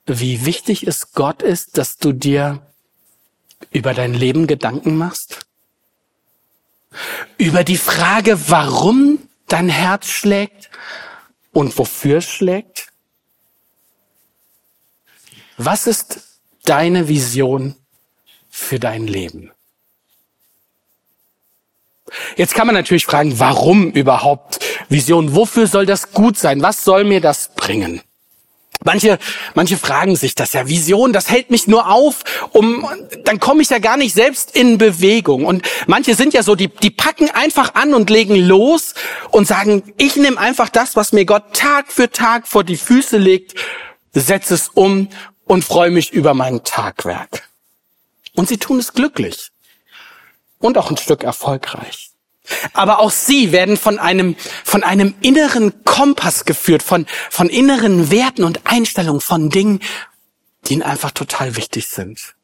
wie 0.06 0.44
wichtig 0.44 0.86
es 0.86 1.12
Gott 1.12 1.42
ist, 1.42 1.78
dass 1.78 1.96
du 1.96 2.12
dir 2.12 2.66
über 3.70 3.94
dein 3.94 4.12
Leben 4.12 4.46
Gedanken 4.46 4.96
machst? 4.96 5.46
Über 7.38 7.64
die 7.64 7.78
Frage, 7.78 8.50
warum 8.50 9.28
dein 9.48 9.68
Herz 9.68 10.06
schlägt 10.08 10.70
und 11.52 11.76
wofür 11.78 12.18
es 12.18 12.26
schlägt? 12.26 12.92
Was 15.56 15.86
ist 15.86 16.40
deine 16.64 17.08
Vision 17.08 17.76
für 18.50 18.78
dein 18.78 19.06
Leben? 19.06 19.50
Jetzt 22.36 22.54
kann 22.54 22.66
man 22.66 22.74
natürlich 22.74 23.06
fragen, 23.06 23.38
warum 23.38 23.90
überhaupt 23.90 24.60
Vision? 24.88 25.34
Wofür 25.34 25.66
soll 25.66 25.86
das 25.86 26.12
gut 26.12 26.38
sein? 26.38 26.62
Was 26.62 26.84
soll 26.84 27.04
mir 27.04 27.20
das 27.20 27.50
bringen? 27.54 28.00
Manche, 28.82 29.18
manche 29.54 29.78
fragen 29.78 30.14
sich 30.14 30.34
das 30.34 30.52
ja, 30.52 30.68
Vision, 30.68 31.14
das 31.14 31.30
hält 31.30 31.50
mich 31.50 31.66
nur 31.66 31.88
auf, 31.90 32.22
um, 32.52 32.86
dann 33.24 33.40
komme 33.40 33.62
ich 33.62 33.70
ja 33.70 33.78
gar 33.78 33.96
nicht 33.96 34.12
selbst 34.12 34.54
in 34.54 34.76
Bewegung. 34.76 35.46
Und 35.46 35.66
manche 35.86 36.14
sind 36.14 36.34
ja 36.34 36.42
so, 36.42 36.54
die, 36.54 36.68
die 36.68 36.90
packen 36.90 37.30
einfach 37.30 37.74
an 37.76 37.94
und 37.94 38.10
legen 38.10 38.36
los 38.36 38.94
und 39.30 39.46
sagen, 39.48 39.94
ich 39.96 40.16
nehme 40.16 40.38
einfach 40.38 40.68
das, 40.68 40.96
was 40.96 41.12
mir 41.12 41.24
Gott 41.24 41.54
Tag 41.54 41.90
für 41.90 42.10
Tag 42.10 42.46
vor 42.46 42.62
die 42.62 42.76
Füße 42.76 43.16
legt, 43.16 43.54
setze 44.12 44.54
es 44.54 44.68
um 44.68 45.08
und 45.46 45.64
freue 45.64 45.90
mich 45.90 46.12
über 46.12 46.34
mein 46.34 46.64
Tagwerk. 46.64 47.48
Und 48.34 48.48
sie 48.48 48.58
tun 48.58 48.78
es 48.78 48.92
glücklich 48.92 49.50
und 50.58 50.78
auch 50.78 50.90
ein 50.90 50.96
Stück 50.96 51.22
erfolgreich. 51.22 52.10
Aber 52.72 52.98
auch 52.98 53.10
sie 53.10 53.52
werden 53.52 53.76
von 53.76 53.98
einem, 53.98 54.36
von 54.64 54.82
einem 54.82 55.14
inneren 55.20 55.84
Kompass 55.84 56.44
geführt, 56.44 56.82
von, 56.82 57.06
von 57.30 57.48
inneren 57.48 58.10
Werten 58.10 58.44
und 58.44 58.60
Einstellungen, 58.64 59.20
von 59.20 59.48
Dingen, 59.48 59.80
die 60.66 60.74
ihnen 60.74 60.82
einfach 60.82 61.10
total 61.10 61.56
wichtig 61.56 61.88
sind. 61.88 62.34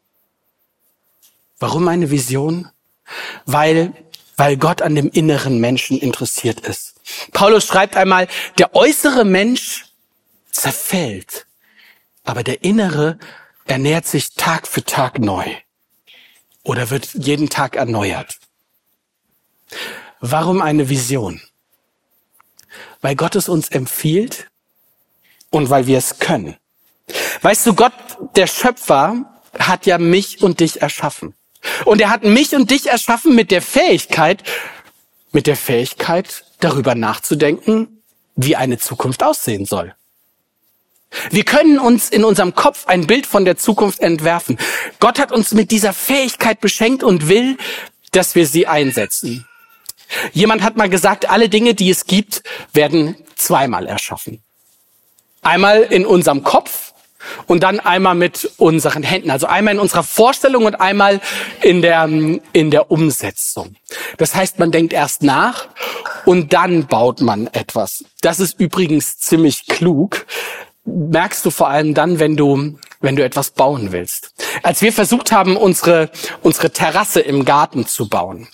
Warum 1.59 1.89
eine 1.89 2.11
Vision? 2.11 2.71
Weil, 3.45 3.93
weil 4.37 4.57
Gott 4.57 4.81
an 4.81 4.95
dem 4.95 5.11
inneren 5.11 5.59
Menschen 5.59 5.99
interessiert 5.99 6.61
ist. 6.61 6.95
Paulus 7.33 7.67
schreibt 7.67 7.97
einmal, 7.97 8.29
der 8.59 8.75
äußere 8.75 9.25
Mensch 9.25 9.87
zerfällt, 10.51 11.47
aber 12.25 12.43
der 12.43 12.63
innere 12.65 13.19
ernährt 13.67 14.07
sich 14.07 14.35
Tag 14.35 14.67
für 14.67 14.85
Tag 14.85 15.19
neu 15.19 15.47
oder 16.63 16.91
wird 16.91 17.15
jeden 17.15 17.49
Tag 17.49 17.77
erneuert. 17.77 18.39
Warum 20.21 20.61
eine 20.61 20.89
Vision? 20.89 21.41
Weil 23.01 23.17
Gott 23.17 23.37
es 23.37 23.49
uns 23.49 23.69
empfiehlt 23.69 24.51
und 25.51 25.71
weil 25.71 25.87
wir 25.87 25.99
es 25.99 26.19
können. 26.19 26.57
Weißt 27.43 27.67
du, 27.67 27.75
Gott, 27.75 27.93
der 28.37 28.47
Schöpfer, 28.47 29.25
hat 29.59 29.87
ja 29.87 29.99
mich 29.99 30.43
und 30.43 30.61
dich 30.61 30.81
erschaffen. 30.83 31.35
Und 31.85 32.01
er 32.01 32.11
hat 32.11 32.25
mich 32.25 32.55
und 32.55 32.71
dich 32.71 32.87
erschaffen 32.87 33.35
mit 33.35 33.51
der 33.51 33.63
Fähigkeit, 33.63 34.43
mit 35.33 35.47
der 35.47 35.57
Fähigkeit, 35.57 36.45
darüber 36.61 36.95
nachzudenken, 36.95 38.03
wie 38.37 38.57
eine 38.57 38.79
Zukunft 38.79 39.23
aussehen 39.23 39.67
soll. 39.67 39.95
Wir 41.31 41.45
können 41.45 41.79
uns 41.79 42.09
in 42.09 42.25
unserem 42.25 42.55
Kopf 42.55 42.87
ein 42.87 43.07
Bild 43.07 43.27
von 43.27 43.45
der 43.45 43.57
Zukunft 43.57 44.01
entwerfen. 44.01 44.59
Gott 45.01 45.19
hat 45.19 45.33
uns 45.33 45.53
mit 45.53 45.71
dieser 45.71 45.93
Fähigkeit 45.93 46.61
beschenkt 46.61 47.03
und 47.03 47.29
will, 47.29 47.57
dass 48.13 48.35
wir 48.35 48.47
sie 48.47 48.67
einsetzen. 48.67 49.47
Jemand 50.33 50.63
hat 50.63 50.77
mal 50.77 50.89
gesagt, 50.89 51.29
alle 51.31 51.49
Dinge, 51.49 51.75
die 51.75 51.91
es 51.91 52.07
gibt, 52.07 52.43
werden 52.73 53.17
zweimal 53.37 53.87
erschaffen. 53.87 54.43
Einmal 55.43 55.83
in 55.83 56.05
unserem 56.05 56.43
Kopf 56.43 56.93
und 57.47 57.63
dann 57.63 57.81
einmal 57.81 58.15
mit 58.15 58.51
unseren 58.57 59.03
Händen. 59.03 59.31
Also 59.31 59.47
einmal 59.47 59.75
in 59.75 59.81
unserer 59.81 60.03
Vorstellung 60.03 60.65
und 60.65 60.81
einmal 60.81 61.21
in 61.63 61.83
der, 61.83 62.09
in 62.53 62.71
der 62.71 62.91
Umsetzung. 62.91 63.77
Das 64.17 64.35
heißt, 64.35 64.59
man 64.59 64.73
denkt 64.73 64.93
erst 64.93 65.23
nach 65.23 65.69
und 66.25 66.53
dann 66.53 66.87
baut 66.87 67.21
man 67.21 67.47
etwas. 67.49 68.05
Das 68.21 68.41
ist 68.41 68.59
übrigens 68.59 69.19
ziemlich 69.19 69.67
klug. 69.67 70.27
Merkst 70.85 71.45
du 71.45 71.51
vor 71.51 71.69
allem 71.69 71.95
dann, 71.95 72.19
wenn 72.19 72.37
du, 72.37 72.79
wenn 73.01 73.17
du 73.17 73.25
etwas 73.25 73.51
bauen 73.51 73.93
willst. 73.93 74.35
Als 74.63 74.83
wir 74.83 74.93
versucht 74.93 75.33
haben, 75.33 75.57
unsere, 75.57 76.11
unsere 76.43 76.71
Terrasse 76.71 77.21
im 77.21 77.45
Garten 77.45 77.87
zu 77.87 78.09
bauen, 78.09 78.49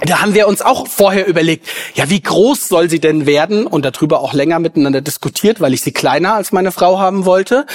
da 0.00 0.20
haben 0.20 0.34
wir 0.34 0.46
uns 0.46 0.62
auch 0.62 0.86
vorher 0.86 1.26
überlegt, 1.26 1.66
ja, 1.94 2.08
wie 2.08 2.20
groß 2.20 2.68
soll 2.68 2.88
sie 2.88 3.00
denn 3.00 3.26
werden? 3.26 3.66
Und 3.66 3.84
darüber 3.84 4.20
auch 4.20 4.32
länger 4.32 4.60
miteinander 4.60 5.00
diskutiert, 5.00 5.60
weil 5.60 5.74
ich 5.74 5.80
sie 5.80 5.90
kleiner 5.90 6.34
als 6.34 6.52
meine 6.52 6.70
Frau 6.70 7.00
haben 7.00 7.24
wollte. 7.24 7.66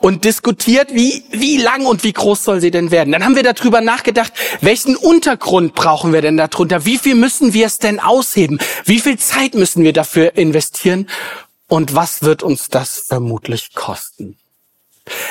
Und 0.00 0.24
diskutiert, 0.24 0.92
wie, 0.92 1.22
wie 1.30 1.56
lang 1.56 1.86
und 1.86 2.02
wie 2.02 2.12
groß 2.12 2.42
soll 2.42 2.60
sie 2.60 2.72
denn 2.72 2.90
werden? 2.90 3.12
Dann 3.12 3.24
haben 3.24 3.36
wir 3.36 3.44
darüber 3.44 3.80
nachgedacht, 3.80 4.32
welchen 4.60 4.96
Untergrund 4.96 5.74
brauchen 5.74 6.12
wir 6.12 6.20
denn 6.20 6.36
darunter? 6.36 6.84
Wie 6.84 6.98
viel 6.98 7.14
müssen 7.14 7.54
wir 7.54 7.66
es 7.66 7.78
denn 7.78 8.00
ausheben? 8.00 8.58
Wie 8.84 8.98
viel 8.98 9.16
Zeit 9.16 9.54
müssen 9.54 9.84
wir 9.84 9.92
dafür 9.92 10.36
investieren? 10.36 11.06
Und 11.68 11.94
was 11.94 12.22
wird 12.22 12.42
uns 12.42 12.68
das 12.68 12.98
vermutlich 12.98 13.74
kosten? 13.74 14.38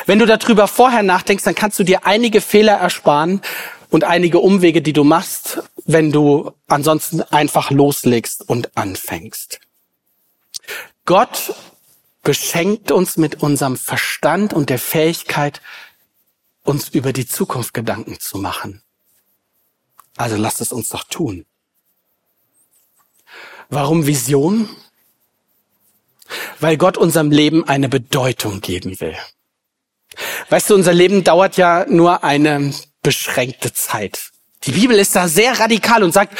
Wenn 0.05 0.19
du 0.19 0.25
darüber 0.25 0.67
vorher 0.67 1.03
nachdenkst, 1.03 1.43
dann 1.43 1.55
kannst 1.55 1.77
du 1.79 1.83
dir 1.83 2.05
einige 2.05 2.41
Fehler 2.41 2.73
ersparen 2.73 3.41
und 3.89 4.03
einige 4.03 4.39
Umwege, 4.39 4.81
die 4.81 4.93
du 4.93 5.03
machst, 5.03 5.61
wenn 5.85 6.11
du 6.11 6.51
ansonsten 6.67 7.21
einfach 7.21 7.71
loslegst 7.71 8.47
und 8.47 8.75
anfängst. 8.77 9.59
Gott 11.05 11.53
beschenkt 12.23 12.91
uns 12.91 13.17
mit 13.17 13.41
unserem 13.41 13.77
Verstand 13.77 14.53
und 14.53 14.69
der 14.69 14.79
Fähigkeit, 14.79 15.61
uns 16.63 16.89
über 16.89 17.13
die 17.13 17.27
Zukunft 17.27 17.73
Gedanken 17.73 18.19
zu 18.19 18.37
machen. 18.37 18.81
Also 20.17 20.35
lasst 20.35 20.59
es 20.59 20.71
uns 20.71 20.89
doch 20.89 21.03
tun. 21.05 21.45
Warum 23.69 24.05
Vision? 24.05 24.67
Weil 26.59 26.77
Gott 26.77 26.97
unserem 26.97 27.31
Leben 27.31 27.67
eine 27.67 27.89
Bedeutung 27.89 28.61
geben 28.61 28.99
will. 28.99 29.15
Weißt 30.49 30.69
du, 30.69 30.75
unser 30.75 30.93
Leben 30.93 31.23
dauert 31.23 31.57
ja 31.57 31.85
nur 31.87 32.23
eine 32.23 32.73
beschränkte 33.03 33.73
Zeit. 33.73 34.31
Die 34.63 34.71
Bibel 34.71 34.97
ist 34.97 35.15
da 35.15 35.27
sehr 35.27 35.59
radikal 35.59 36.03
und 36.03 36.13
sagt, 36.13 36.37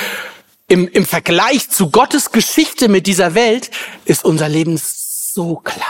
im, 0.68 0.88
im 0.88 1.06
Vergleich 1.06 1.70
zu 1.70 1.92
Gottes 1.92 2.32
Geschichte 2.32 2.90
mit 2.90 3.08
dieser 3.08 3.36
Welt 3.36 3.72
ist 4.06 4.26
unser 4.26 4.50
Leben 4.50 4.78
so 4.78 5.56
klein. 5.56 5.84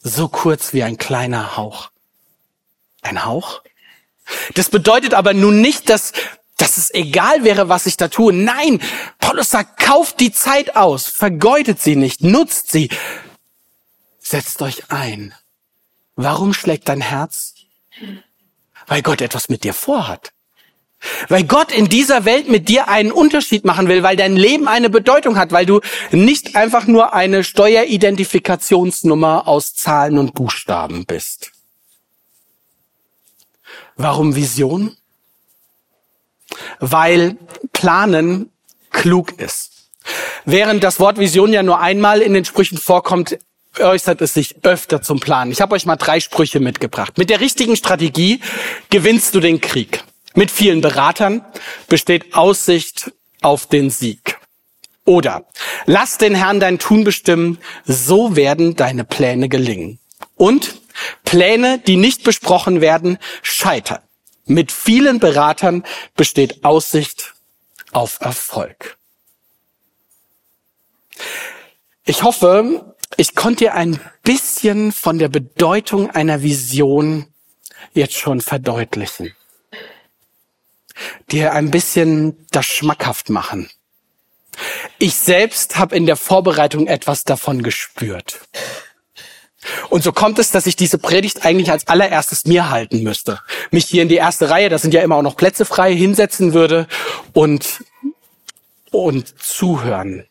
So 0.00 0.28
kurz 0.28 0.74
wie 0.74 0.82
ein 0.82 0.98
kleiner 0.98 1.56
Hauch. 1.56 1.90
Ein 3.00 3.24
Hauch? 3.24 3.62
Das 4.54 4.68
bedeutet 4.68 5.14
aber 5.14 5.32
nun 5.32 5.60
nicht, 5.60 5.88
dass, 5.88 6.12
dass 6.56 6.76
es 6.76 6.92
egal 6.94 7.44
wäre, 7.44 7.68
was 7.68 7.86
ich 7.86 7.96
da 7.96 8.08
tue. 8.08 8.32
Nein, 8.32 8.80
Paulus 9.18 9.50
sagt, 9.50 9.80
kauft 9.80 10.20
die 10.20 10.32
Zeit 10.32 10.76
aus, 10.76 11.06
vergeudet 11.06 11.80
sie 11.80 11.96
nicht, 11.96 12.22
nutzt 12.22 12.70
sie, 12.70 12.90
setzt 14.20 14.62
euch 14.62 14.90
ein. 14.90 15.34
Warum 16.16 16.54
schlägt 16.54 16.88
dein 16.88 17.00
Herz? 17.00 17.54
Weil 18.86 19.02
Gott 19.02 19.20
etwas 19.20 19.48
mit 19.48 19.64
dir 19.64 19.74
vorhat. 19.74 20.32
Weil 21.28 21.44
Gott 21.44 21.72
in 21.72 21.88
dieser 21.88 22.24
Welt 22.24 22.48
mit 22.48 22.68
dir 22.68 22.88
einen 22.88 23.12
Unterschied 23.12 23.64
machen 23.64 23.88
will, 23.88 24.02
weil 24.02 24.16
dein 24.16 24.36
Leben 24.36 24.68
eine 24.68 24.88
Bedeutung 24.88 25.36
hat, 25.36 25.52
weil 25.52 25.66
du 25.66 25.80
nicht 26.12 26.56
einfach 26.56 26.86
nur 26.86 27.12
eine 27.12 27.44
Steueridentifikationsnummer 27.44 29.46
aus 29.46 29.74
Zahlen 29.74 30.18
und 30.18 30.34
Buchstaben 30.34 31.04
bist. 31.04 31.52
Warum 33.96 34.34
Vision? 34.34 34.96
Weil 36.80 37.36
Planen 37.72 38.50
klug 38.90 39.38
ist. 39.40 39.90
Während 40.44 40.84
das 40.84 41.00
Wort 41.00 41.18
Vision 41.18 41.52
ja 41.52 41.62
nur 41.62 41.80
einmal 41.80 42.20
in 42.20 42.34
den 42.34 42.44
Sprüchen 42.44 42.78
vorkommt, 42.78 43.38
äußert 43.78 44.20
es 44.20 44.34
sich 44.34 44.56
öfter 44.62 45.02
zum 45.02 45.20
Planen. 45.20 45.50
Ich 45.50 45.60
habe 45.60 45.74
euch 45.74 45.86
mal 45.86 45.96
drei 45.96 46.20
Sprüche 46.20 46.60
mitgebracht. 46.60 47.18
Mit 47.18 47.30
der 47.30 47.40
richtigen 47.40 47.76
Strategie 47.76 48.40
gewinnst 48.90 49.34
du 49.34 49.40
den 49.40 49.60
Krieg. 49.60 50.04
Mit 50.34 50.50
vielen 50.50 50.80
Beratern 50.80 51.44
besteht 51.88 52.34
Aussicht 52.34 53.12
auf 53.40 53.66
den 53.66 53.90
Sieg. 53.90 54.38
Oder 55.04 55.44
lass 55.86 56.18
den 56.18 56.34
Herrn 56.34 56.60
dein 56.60 56.78
Tun 56.78 57.04
bestimmen, 57.04 57.58
so 57.84 58.36
werden 58.36 58.74
deine 58.74 59.04
Pläne 59.04 59.48
gelingen. 59.48 59.98
Und 60.36 60.80
Pläne, 61.24 61.78
die 61.78 61.96
nicht 61.96 62.24
besprochen 62.24 62.80
werden, 62.80 63.18
scheitern. 63.42 64.00
Mit 64.46 64.72
vielen 64.72 65.20
Beratern 65.20 65.84
besteht 66.16 66.64
Aussicht 66.64 67.34
auf 67.92 68.20
Erfolg. 68.20 68.98
Ich 72.04 72.22
hoffe, 72.22 72.94
ich 73.16 73.34
konnte 73.34 73.64
dir 73.64 73.74
ein 73.74 73.98
bisschen 74.22 74.92
von 74.92 75.18
der 75.18 75.28
Bedeutung 75.28 76.10
einer 76.10 76.42
Vision 76.42 77.26
jetzt 77.94 78.16
schon 78.16 78.40
verdeutlichen. 78.40 79.34
Dir 81.30 81.52
ein 81.52 81.70
bisschen 81.70 82.46
das 82.50 82.66
schmackhaft 82.66 83.30
machen. 83.30 83.70
Ich 84.98 85.14
selbst 85.14 85.76
habe 85.78 85.96
in 85.96 86.06
der 86.06 86.16
Vorbereitung 86.16 86.86
etwas 86.86 87.24
davon 87.24 87.62
gespürt. 87.62 88.40
Und 89.90 90.02
so 90.02 90.12
kommt 90.12 90.38
es, 90.38 90.50
dass 90.50 90.66
ich 90.66 90.76
diese 90.76 90.98
Predigt 90.98 91.44
eigentlich 91.44 91.70
als 91.70 91.86
allererstes 91.86 92.44
mir 92.44 92.70
halten 92.70 93.02
müsste. 93.02 93.40
Mich 93.70 93.86
hier 93.86 94.02
in 94.02 94.08
die 94.08 94.16
erste 94.16 94.50
Reihe, 94.50 94.68
da 94.68 94.78
sind 94.78 94.94
ja 94.94 95.02
immer 95.02 95.16
auch 95.16 95.22
noch 95.22 95.36
Plätze 95.36 95.64
frei, 95.64 95.94
hinsetzen 95.94 96.54
würde 96.54 96.86
und, 97.32 97.84
und 98.90 99.40
zuhören. 99.40 100.26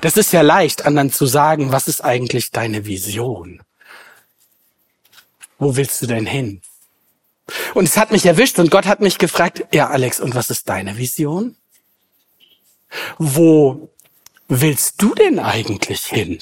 Das 0.00 0.16
ist 0.16 0.32
ja 0.32 0.42
leicht, 0.42 0.84
anderen 0.84 1.12
zu 1.12 1.26
sagen, 1.26 1.72
was 1.72 1.88
ist 1.88 2.02
eigentlich 2.02 2.50
deine 2.50 2.86
Vision? 2.86 3.62
Wo 5.58 5.76
willst 5.76 6.02
du 6.02 6.06
denn 6.06 6.26
hin? 6.26 6.60
Und 7.74 7.84
es 7.84 7.96
hat 7.96 8.10
mich 8.10 8.26
erwischt 8.26 8.58
und 8.58 8.70
Gott 8.70 8.86
hat 8.86 9.00
mich 9.00 9.18
gefragt, 9.18 9.64
ja 9.72 9.88
Alex, 9.88 10.20
und 10.20 10.34
was 10.34 10.50
ist 10.50 10.68
deine 10.68 10.98
Vision? 10.98 11.56
Wo 13.18 13.90
willst 14.48 15.00
du 15.00 15.14
denn 15.14 15.38
eigentlich 15.38 16.04
hin? 16.04 16.38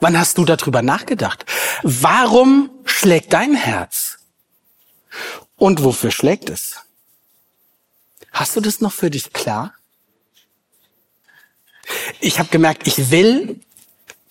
Wann 0.00 0.18
hast 0.18 0.38
du 0.38 0.44
darüber 0.44 0.82
nachgedacht? 0.82 1.44
Warum 1.82 2.70
schlägt 2.84 3.32
dein 3.32 3.54
Herz? 3.54 4.18
Und 5.56 5.82
wofür 5.84 6.10
schlägt 6.10 6.50
es? 6.50 6.80
Hast 8.32 8.56
du 8.56 8.60
das 8.60 8.80
noch 8.80 8.92
für 8.92 9.10
dich 9.10 9.32
klar? 9.32 9.74
Ich 12.20 12.38
habe 12.38 12.48
gemerkt, 12.48 12.86
ich 12.86 13.10
will 13.10 13.60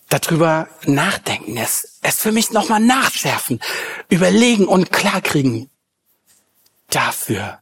darüber 0.10 0.68
nachdenken, 0.86 1.58
es, 1.58 2.00
es 2.02 2.20
für 2.20 2.32
mich 2.32 2.52
nochmal 2.52 2.80
nachschärfen, 2.80 3.60
überlegen 4.10 4.66
und 4.66 4.92
klarkriegen. 4.92 5.70
Dafür 6.90 7.62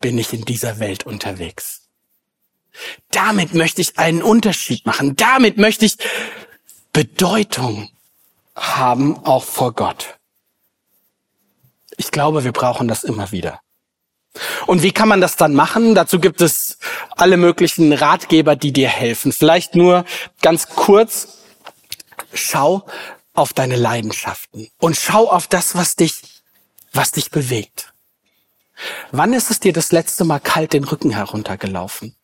bin 0.00 0.18
ich 0.18 0.32
in 0.32 0.44
dieser 0.44 0.78
Welt 0.78 1.06
unterwegs. 1.06 1.88
Damit 3.10 3.54
möchte 3.54 3.80
ich 3.80 3.98
einen 3.98 4.22
Unterschied 4.22 4.86
machen. 4.86 5.16
Damit 5.16 5.56
möchte 5.56 5.86
ich 5.86 5.96
Bedeutung 6.92 7.88
haben, 8.56 9.24
auch 9.24 9.44
vor 9.44 9.72
Gott. 9.72 10.18
Ich 11.96 12.10
glaube, 12.10 12.44
wir 12.44 12.52
brauchen 12.52 12.88
das 12.88 13.04
immer 13.04 13.30
wieder. 13.30 13.60
Und 14.66 14.82
wie 14.82 14.92
kann 14.92 15.08
man 15.08 15.20
das 15.20 15.36
dann 15.36 15.54
machen? 15.54 15.94
Dazu 15.94 16.20
gibt 16.20 16.40
es 16.40 16.78
alle 17.10 17.36
möglichen 17.36 17.92
Ratgeber, 17.92 18.56
die 18.56 18.72
dir 18.72 18.88
helfen. 18.88 19.32
Vielleicht 19.32 19.74
nur 19.74 20.04
ganz 20.40 20.68
kurz, 20.68 21.38
schau 22.32 22.86
auf 23.34 23.52
deine 23.52 23.76
Leidenschaften 23.76 24.68
und 24.78 24.96
schau 24.96 25.28
auf 25.28 25.46
das, 25.46 25.74
was 25.74 25.96
dich, 25.96 26.20
was 26.92 27.12
dich 27.12 27.30
bewegt. 27.30 27.92
Wann 29.10 29.32
ist 29.32 29.50
es 29.50 29.60
dir 29.60 29.72
das 29.72 29.92
letzte 29.92 30.24
Mal 30.24 30.40
kalt 30.40 30.72
den 30.72 30.84
Rücken 30.84 31.10
heruntergelaufen? 31.10 32.14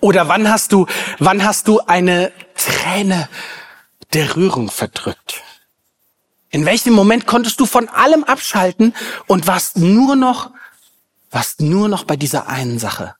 Oder 0.00 0.28
wann 0.28 0.50
hast 0.50 0.72
du, 0.72 0.86
wann 1.18 1.44
hast 1.44 1.68
du 1.68 1.80
eine 1.80 2.32
Träne 2.54 3.28
der 4.12 4.36
Rührung 4.36 4.70
verdrückt? 4.70 5.42
In 6.50 6.64
welchem 6.64 6.94
Moment 6.94 7.26
konntest 7.26 7.60
du 7.60 7.66
von 7.66 7.88
allem 7.88 8.24
abschalten 8.24 8.94
und 9.26 9.46
warst 9.46 9.78
nur 9.78 10.16
noch, 10.16 10.50
warst 11.30 11.60
nur 11.60 11.88
noch 11.88 12.04
bei 12.04 12.16
dieser 12.16 12.46
einen 12.46 12.78
Sache? 12.78 13.14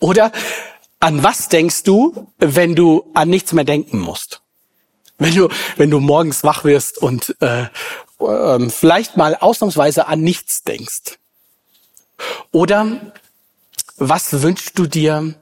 Oder 0.00 0.32
an 1.00 1.22
was 1.22 1.48
denkst 1.48 1.84
du, 1.84 2.32
wenn 2.38 2.74
du 2.74 3.10
an 3.14 3.28
nichts 3.28 3.52
mehr 3.52 3.64
denken 3.64 3.98
musst? 3.98 4.42
Wenn 5.18 5.34
du, 5.34 5.48
wenn 5.76 5.90
du 5.90 6.00
morgens 6.00 6.44
wach 6.44 6.64
wirst 6.64 6.98
und 6.98 7.36
äh, 7.40 7.66
äh, 8.20 8.70
vielleicht 8.70 9.16
mal 9.16 9.34
ausnahmsweise 9.34 10.06
an 10.06 10.20
nichts 10.20 10.62
denkst. 10.62 11.18
Oder 12.52 13.12
was 13.96 14.42
wünschst 14.42 14.78
du 14.78 14.86
dir 14.86 15.34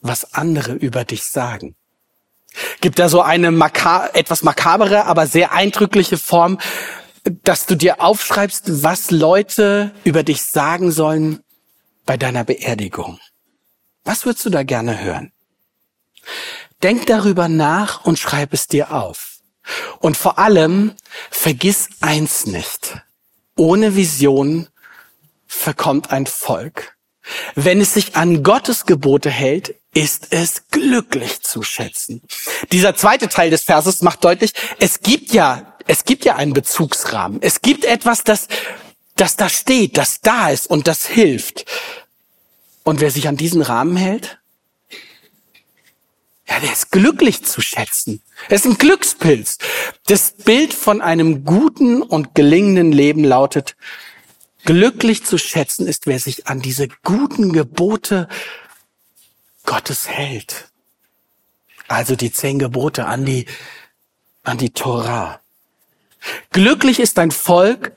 was 0.00 0.34
andere 0.34 0.72
über 0.72 1.04
dich 1.04 1.24
sagen. 1.24 1.76
Gibt 2.80 2.98
da 2.98 3.08
so 3.08 3.22
eine 3.22 3.50
maka 3.50 4.08
etwas 4.12 4.42
makabere, 4.42 5.04
aber 5.04 5.26
sehr 5.26 5.52
eindrückliche 5.52 6.18
Form, 6.18 6.58
dass 7.44 7.66
du 7.66 7.76
dir 7.76 8.00
aufschreibst, 8.00 8.82
was 8.82 9.10
Leute 9.10 9.92
über 10.04 10.22
dich 10.22 10.42
sagen 10.42 10.90
sollen 10.90 11.40
bei 12.06 12.16
deiner 12.16 12.44
Beerdigung. 12.44 13.20
Was 14.04 14.24
würdest 14.24 14.46
du 14.46 14.50
da 14.50 14.62
gerne 14.62 15.00
hören? 15.00 15.32
Denk 16.82 17.06
darüber 17.06 17.48
nach 17.48 18.04
und 18.04 18.18
schreib 18.18 18.54
es 18.54 18.66
dir 18.66 18.92
auf. 18.92 19.38
Und 19.98 20.16
vor 20.16 20.38
allem, 20.38 20.94
vergiss 21.30 21.88
eins 22.00 22.46
nicht. 22.46 23.02
Ohne 23.56 23.94
Vision 23.94 24.68
verkommt 25.46 26.10
ein 26.10 26.26
Volk. 26.26 26.96
Wenn 27.54 27.80
es 27.80 27.94
sich 27.94 28.16
an 28.16 28.42
Gottes 28.42 28.86
Gebote 28.86 29.30
hält, 29.30 29.74
ist 29.94 30.28
es 30.30 30.68
glücklich 30.70 31.40
zu 31.40 31.62
schätzen. 31.62 32.22
Dieser 32.70 32.94
zweite 32.94 33.28
Teil 33.28 33.50
des 33.50 33.62
Verses 33.62 34.02
macht 34.02 34.24
deutlich, 34.24 34.52
es 34.78 35.00
gibt 35.00 35.32
ja, 35.32 35.76
es 35.86 36.04
gibt 36.04 36.24
ja 36.24 36.36
einen 36.36 36.52
Bezugsrahmen. 36.52 37.42
Es 37.42 37.60
gibt 37.60 37.84
etwas, 37.84 38.22
das, 38.22 38.46
das 39.16 39.36
da 39.36 39.48
steht, 39.48 39.96
das 39.96 40.20
da 40.20 40.50
ist 40.50 40.68
und 40.68 40.86
das 40.86 41.06
hilft. 41.06 41.64
Und 42.84 43.00
wer 43.00 43.10
sich 43.10 43.28
an 43.28 43.36
diesen 43.36 43.62
Rahmen 43.62 43.96
hält, 43.96 44.38
ja, 46.48 46.58
der 46.58 46.72
ist 46.72 46.90
glücklich 46.90 47.44
zu 47.44 47.60
schätzen. 47.60 48.22
Er 48.48 48.56
ist 48.56 48.66
ein 48.66 48.76
Glückspilz. 48.76 49.58
Das 50.06 50.32
Bild 50.32 50.74
von 50.74 51.00
einem 51.00 51.44
guten 51.44 52.02
und 52.02 52.34
gelingenden 52.34 52.90
Leben 52.90 53.22
lautet, 53.22 53.76
glücklich 54.64 55.24
zu 55.24 55.38
schätzen 55.38 55.86
ist, 55.86 56.06
wer 56.06 56.18
sich 56.18 56.48
an 56.48 56.60
diese 56.60 56.88
guten 57.04 57.52
Gebote 57.52 58.28
Gottes 59.70 60.08
hält. 60.08 60.68
Also 61.86 62.16
die 62.16 62.32
zehn 62.32 62.58
Gebote 62.58 63.06
an 63.06 63.24
die, 63.24 63.46
an 64.42 64.58
die 64.58 64.70
Torah. 64.70 65.38
Glücklich 66.50 66.98
ist 66.98 67.20
ein 67.20 67.30
Volk, 67.30 67.92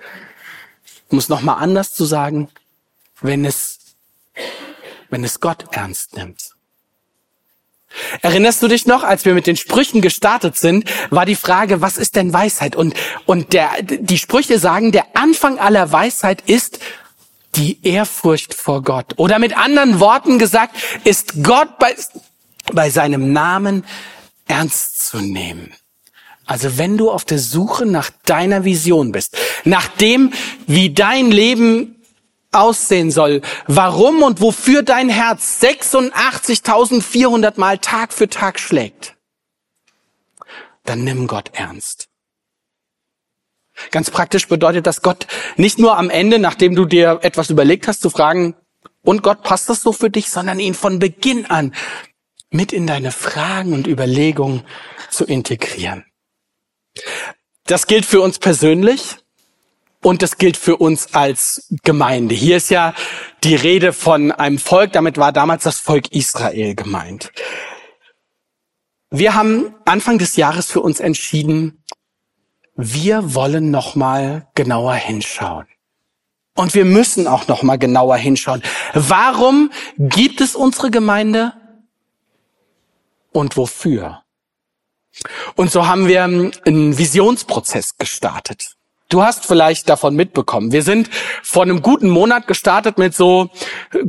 um 1.09 1.17
es 1.17 1.29
nochmal 1.29 1.63
anders 1.63 1.95
zu 1.95 2.05
sagen, 2.05 2.49
wenn 3.21 3.43
es, 3.43 3.79
wenn 5.09 5.23
es 5.23 5.39
Gott 5.39 5.65
ernst 5.71 6.15
nimmt. 6.15 6.51
Erinnerst 8.21 8.62
du 8.62 8.67
dich 8.67 8.86
noch, 8.86 9.01
als 9.01 9.25
wir 9.25 9.33
mit 9.33 9.47
den 9.47 9.57
Sprüchen 9.57 10.01
gestartet 10.01 10.55
sind, 10.55 10.88
war 11.09 11.25
die 11.25 11.36
Frage, 11.36 11.81
was 11.81 11.97
ist 11.97 12.15
denn 12.15 12.33
Weisheit? 12.33 12.75
Und, 12.75 12.93
und 13.25 13.51
der, 13.53 13.81
die 13.81 14.19
Sprüche 14.19 14.59
sagen, 14.59 14.91
der 14.91 15.17
Anfang 15.17 15.57
aller 15.57 15.91
Weisheit 15.91 16.47
ist 16.47 16.77
die 17.55 17.85
Ehrfurcht 17.85 18.53
vor 18.53 18.81
Gott. 18.81 19.13
Oder 19.17 19.39
mit 19.39 19.57
anderen 19.57 19.99
Worten 19.99 20.39
gesagt, 20.39 20.75
ist 21.03 21.43
Gott 21.43 21.79
bei, 21.79 21.95
bei 22.73 22.89
seinem 22.89 23.33
Namen 23.33 23.85
ernst 24.47 25.05
zu 25.05 25.17
nehmen. 25.17 25.73
Also 26.45 26.77
wenn 26.77 26.97
du 26.97 27.09
auf 27.09 27.25
der 27.25 27.39
Suche 27.39 27.85
nach 27.85 28.09
deiner 28.25 28.65
Vision 28.65 29.11
bist, 29.11 29.37
nach 29.63 29.87
dem, 29.87 30.33
wie 30.67 30.93
dein 30.93 31.31
Leben 31.31 31.95
aussehen 32.51 33.11
soll, 33.11 33.41
warum 33.67 34.21
und 34.23 34.41
wofür 34.41 34.83
dein 34.83 35.09
Herz 35.09 35.59
86.400 35.61 37.59
Mal 37.59 37.77
Tag 37.77 38.13
für 38.13 38.29
Tag 38.29 38.59
schlägt, 38.59 39.15
dann 40.83 41.03
nimm 41.03 41.27
Gott 41.27 41.51
ernst. 41.53 42.09
Ganz 43.91 44.12
praktisch 44.12 44.47
bedeutet 44.47 44.88
das 44.88 45.01
Gott 45.01 45.27
nicht 45.57 45.79
nur 45.79 45.97
am 45.97 46.09
Ende, 46.09 46.39
nachdem 46.39 46.75
du 46.75 46.86
dir 46.86 47.19
etwas 47.23 47.49
überlegt 47.49 47.88
hast, 47.88 48.01
zu 48.01 48.09
fragen, 48.09 48.55
und 49.03 49.21
Gott 49.21 49.43
passt 49.43 49.69
das 49.69 49.81
so 49.81 49.91
für 49.91 50.09
dich, 50.09 50.29
sondern 50.29 50.59
ihn 50.59 50.73
von 50.73 50.99
Beginn 50.99 51.45
an 51.45 51.73
mit 52.49 52.71
in 52.71 52.88
deine 52.88 53.12
Fragen 53.12 53.73
und 53.73 53.88
Überlegungen 53.88 54.63
zu 55.09 55.25
integrieren. 55.25 56.05
Das 57.65 57.88
gilt 57.88 58.05
für 58.05 58.21
uns 58.21 58.39
persönlich 58.39 59.17
und 60.01 60.21
das 60.21 60.38
gilt 60.38 60.57
für 60.57 60.77
uns 60.77 61.13
als 61.13 61.67
Gemeinde. 61.83 62.36
Hier 62.36 62.57
ist 62.57 62.69
ja 62.69 62.93
die 63.43 63.55
Rede 63.55 63.93
von 63.93 64.31
einem 64.31 64.59
Volk, 64.59 64.93
damit 64.93 65.17
war 65.17 65.31
damals 65.31 65.63
das 65.63 65.79
Volk 65.79 66.12
Israel 66.12 66.75
gemeint. 66.75 67.31
Wir 69.09 69.36
haben 69.36 69.73
Anfang 69.86 70.17
des 70.17 70.36
Jahres 70.36 70.71
für 70.71 70.81
uns 70.81 70.99
entschieden, 70.99 71.83
wir 72.75 73.36
wollen 73.36 73.71
noch 73.71 73.95
mal 73.95 74.47
genauer 74.55 74.95
hinschauen. 74.95 75.67
Und 76.55 76.75
wir 76.75 76.86
müssen 76.86 77.27
auch 77.27 77.47
noch 77.47 77.63
mal 77.63 77.77
genauer 77.77 78.17
hinschauen. 78.17 78.62
Warum 78.93 79.71
gibt 79.97 80.39
es 80.41 80.55
unsere 80.55 80.91
Gemeinde? 80.91 81.53
Und 83.31 83.57
wofür? 83.57 84.23
Und 85.55 85.71
so 85.71 85.88
haben 85.88 86.07
wir 86.07 86.23
einen 86.23 86.97
Visionsprozess 86.97 87.97
gestartet. 87.97 88.72
Du 89.13 89.23
hast 89.23 89.45
vielleicht 89.45 89.89
davon 89.89 90.15
mitbekommen. 90.15 90.71
Wir 90.71 90.82
sind 90.82 91.08
vor 91.43 91.62
einem 91.62 91.84
guten 91.84 92.10
Monat 92.10 92.47
gestartet 92.47 92.97
mit 92.97 93.13
so 93.13 93.52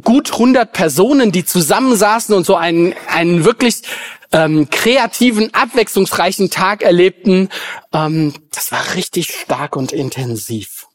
gut 0.00 0.32
100 0.32 0.72
Personen, 0.72 1.30
die 1.30 1.44
zusammensaßen 1.44 2.34
und 2.34 2.46
so 2.46 2.56
einen, 2.56 2.94
einen 3.08 3.44
wirklich 3.44 3.82
ähm, 4.32 4.70
kreativen, 4.70 5.52
abwechslungsreichen 5.52 6.48
Tag 6.48 6.82
erlebten. 6.82 7.50
Ähm, 7.92 8.32
das 8.50 8.72
war 8.72 8.94
richtig 8.94 9.26
stark 9.26 9.76
und 9.76 9.92
intensiv. 9.92 10.86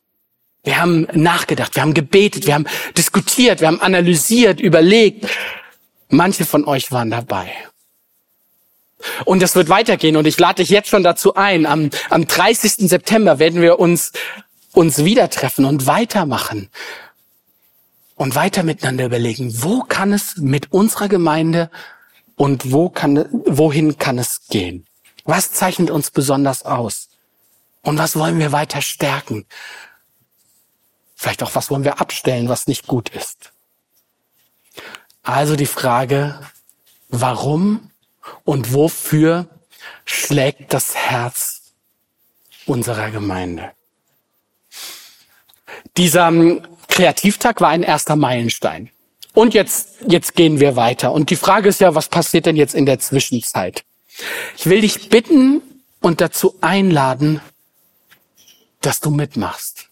Wir 0.64 0.82
haben 0.82 1.06
nachgedacht, 1.14 1.76
wir 1.76 1.84
haben 1.84 1.94
gebetet, 1.94 2.48
wir 2.48 2.56
haben 2.56 2.66
diskutiert, 2.98 3.62
wir 3.62 3.68
haben 3.68 3.80
analysiert, 3.80 4.60
überlegt. 4.60 5.28
Manche 6.10 6.46
von 6.46 6.66
euch 6.66 6.92
waren 6.92 7.12
dabei. 7.12 7.52
Und 9.26 9.42
es 9.44 9.56
wird 9.56 9.70
weitergehen 9.70 10.18
und 10.18 10.28
ich 10.28 10.38
lade 10.40 10.62
dich 10.62 10.70
jetzt 10.70 10.90
schon 10.90 11.04
dazu 11.04 11.36
ein. 11.36 11.66
Am, 11.66 11.90
am 12.10 12.28
30. 12.28 12.90
September 12.90 13.40
werden 13.40 13.62
wir 13.62 13.80
uns, 13.80 14.12
uns 14.74 15.04
wieder 15.04 15.30
treffen 15.30 15.66
und 15.66 15.86
weitermachen. 15.88 16.70
Und 18.16 18.36
weiter 18.36 18.64
miteinander 18.64 19.06
überlegen, 19.06 19.64
wo 19.64 19.82
kann 19.82 20.12
es 20.12 20.36
mit 20.38 20.74
unserer 20.74 21.08
Gemeinde 21.08 21.72
und 22.36 22.72
wo 22.72 22.90
kann, 22.90 23.26
wohin 23.46 23.98
kann 23.98 24.18
es 24.18 24.42
gehen? 24.50 24.86
Was 25.24 25.54
zeichnet 25.54 25.90
uns 25.90 26.12
besonders 26.12 26.64
aus? 26.64 27.10
Und 27.82 27.98
was 27.98 28.18
wollen 28.18 28.40
wir 28.40 28.52
weiter 28.52 28.82
stärken? 28.82 29.46
Vielleicht 31.16 31.44
auch, 31.44 31.56
was 31.56 31.70
wollen 31.70 31.84
wir 31.84 32.02
abstellen, 32.02 32.50
was 32.50 32.68
nicht 32.68 32.88
gut 32.88 33.10
ist? 33.10 33.52
Also 35.24 35.56
die 35.56 35.66
Frage, 35.66 36.40
warum 37.10 37.92
und 38.44 38.74
wofür 38.74 39.48
schlägt 40.06 40.74
das 40.74 40.96
Herz 40.96 41.74
unserer 42.66 43.12
Gemeinde? 43.12 43.72
Dieser 45.98 46.28
ähm, 46.28 46.62
Kreativtag 46.88 47.62
war 47.62 47.70
ein 47.70 47.84
erster 47.84 48.16
Meilenstein. 48.16 48.90
Und 49.34 49.54
jetzt, 49.54 49.98
jetzt 50.08 50.36
gehen 50.36 50.60
wir 50.60 50.76
weiter. 50.76 51.12
Und 51.12 51.30
die 51.30 51.36
Frage 51.36 51.70
ist 51.70 51.80
ja, 51.80 51.96
was 51.96 52.10
passiert 52.10 52.46
denn 52.46 52.56
jetzt 52.56 52.76
in 52.76 52.86
der 52.86 53.00
Zwischenzeit? 53.00 53.84
Ich 54.58 54.66
will 54.66 54.82
dich 54.82 55.10
bitten 55.10 55.62
und 56.02 56.20
dazu 56.20 56.58
einladen, 56.62 57.42
dass 58.82 59.00
du 59.00 59.12
mitmachst 59.12 59.90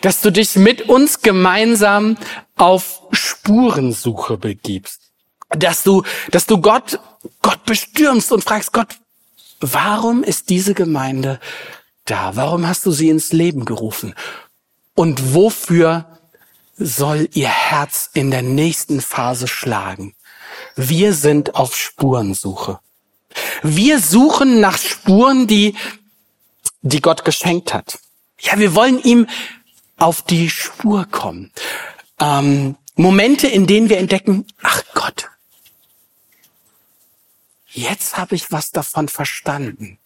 dass 0.00 0.20
du 0.20 0.30
dich 0.30 0.56
mit 0.56 0.88
uns 0.88 1.20
gemeinsam 1.20 2.16
auf 2.56 3.02
Spurensuche 3.12 4.36
begibst. 4.36 5.01
Dass 5.56 5.82
du, 5.82 6.02
dass 6.30 6.46
du 6.46 6.60
Gott, 6.60 6.98
Gott 7.42 7.64
bestürmst 7.64 8.32
und 8.32 8.42
fragst 8.42 8.72
Gott, 8.72 8.96
warum 9.60 10.22
ist 10.22 10.50
diese 10.50 10.74
Gemeinde 10.74 11.40
da? 12.04 12.36
Warum 12.36 12.66
hast 12.66 12.86
du 12.86 12.90
sie 12.90 13.08
ins 13.08 13.32
Leben 13.32 13.64
gerufen? 13.64 14.14
Und 14.94 15.34
wofür 15.34 16.06
soll 16.76 17.28
ihr 17.34 17.48
Herz 17.48 18.10
in 18.14 18.30
der 18.30 18.42
nächsten 18.42 19.00
Phase 19.00 19.46
schlagen? 19.46 20.14
Wir 20.76 21.14
sind 21.14 21.54
auf 21.54 21.76
Spurensuche. 21.76 22.80
Wir 23.62 24.00
suchen 24.00 24.60
nach 24.60 24.78
Spuren, 24.78 25.46
die, 25.46 25.74
die 26.82 27.00
Gott 27.00 27.24
geschenkt 27.24 27.72
hat. 27.72 27.98
Ja, 28.40 28.58
wir 28.58 28.74
wollen 28.74 29.02
ihm 29.02 29.26
auf 29.96 30.22
die 30.22 30.50
Spur 30.50 31.06
kommen. 31.10 31.52
Ähm, 32.18 32.76
Momente, 32.96 33.46
in 33.46 33.66
denen 33.66 33.88
wir 33.88 33.98
entdecken, 33.98 34.46
ach 34.62 34.82
Gott, 34.94 35.30
jetzt 37.72 38.16
habe 38.16 38.34
ich 38.34 38.50
was 38.50 38.70
davon 38.70 39.08
verstanden. 39.08 39.98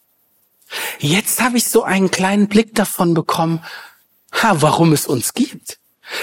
Jetzt 0.98 1.40
habe 1.40 1.58
ich 1.58 1.64
so 1.64 1.84
einen 1.84 2.10
kleinen 2.10 2.48
Blick 2.48 2.74
davon 2.74 3.14
bekommen, 3.14 3.64
ha, 4.32 4.56
warum 4.60 4.92
es 4.92 5.06
uns 5.06 5.34
gibt. 5.34 5.78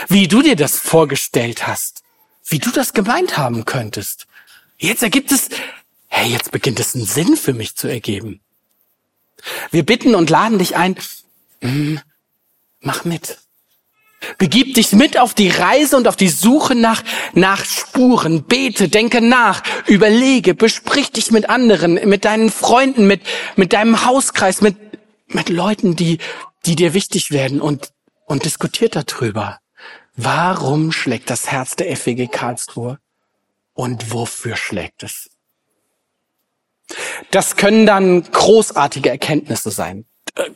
Wie 0.08 0.28
du 0.28 0.42
dir 0.42 0.56
das 0.56 0.78
vorgestellt 0.78 1.68
hast. 1.68 2.04
Wie 2.46 2.60
du 2.60 2.72
das 2.72 2.94
gemeint 2.94 3.38
haben 3.38 3.66
könntest. 3.66 4.28
Jetzt 4.78 5.04
ergibt 5.04 5.32
es, 5.32 5.50
hey, 6.08 6.30
jetzt 6.30 6.52
beginnt 6.52 6.80
es 6.80 6.96
einen 6.96 7.06
Sinn 7.06 7.38
für 7.38 7.54
mich 7.54 7.76
zu 7.76 7.88
ergeben. 7.88 8.42
Wir 9.72 9.86
bitten 9.86 10.16
und 10.16 10.30
laden 10.30 10.60
dich 10.60 10.76
ein, 10.76 10.96
mm, 11.62 11.98
mach 12.82 13.06
mit. 13.06 13.40
Begib 14.38 14.74
dich 14.76 14.92
mit 14.94 15.18
auf 15.18 15.34
die 15.34 15.50
Reise 15.50 15.98
und 15.98 16.08
auf 16.08 16.16
die 16.16 16.30
Suche 16.30 16.76
nach, 16.76 17.04
nach 17.34 17.66
Spuren. 17.66 18.44
Bete, 18.44 18.90
denke 18.90 19.22
nach, 19.22 19.64
überlege, 19.88 20.54
besprich 20.54 21.12
dich 21.12 21.32
mit 21.32 21.50
anderen, 21.50 21.96
mit 22.08 22.26
deinen 22.26 22.50
Freunden, 22.50 23.08
mit, 23.08 23.22
mit 23.56 23.74
deinem 23.74 24.06
Hauskreis, 24.06 24.62
mit, 24.62 24.76
mit 25.28 25.50
Leuten, 25.50 25.96
die, 25.96 26.20
die 26.66 26.76
dir 26.76 26.94
wichtig 26.94 27.32
werden 27.32 27.62
und, 27.62 27.90
und 28.26 28.46
diskutiert 28.46 28.96
darüber. 28.96 29.60
Warum 30.16 30.92
schlägt 30.92 31.30
das 31.30 31.52
Herz 31.52 31.76
der 31.76 31.96
FWG 31.96 32.28
Karlsruhe? 32.28 33.00
Und 33.74 34.12
wofür 34.12 34.56
schlägt 34.56 35.04
es? 35.04 35.30
Das 37.32 37.56
können 37.56 37.86
dann 37.88 38.22
großartige 38.24 39.10
Erkenntnisse 39.10 39.72
sein 39.72 40.06
äh, 40.36 40.50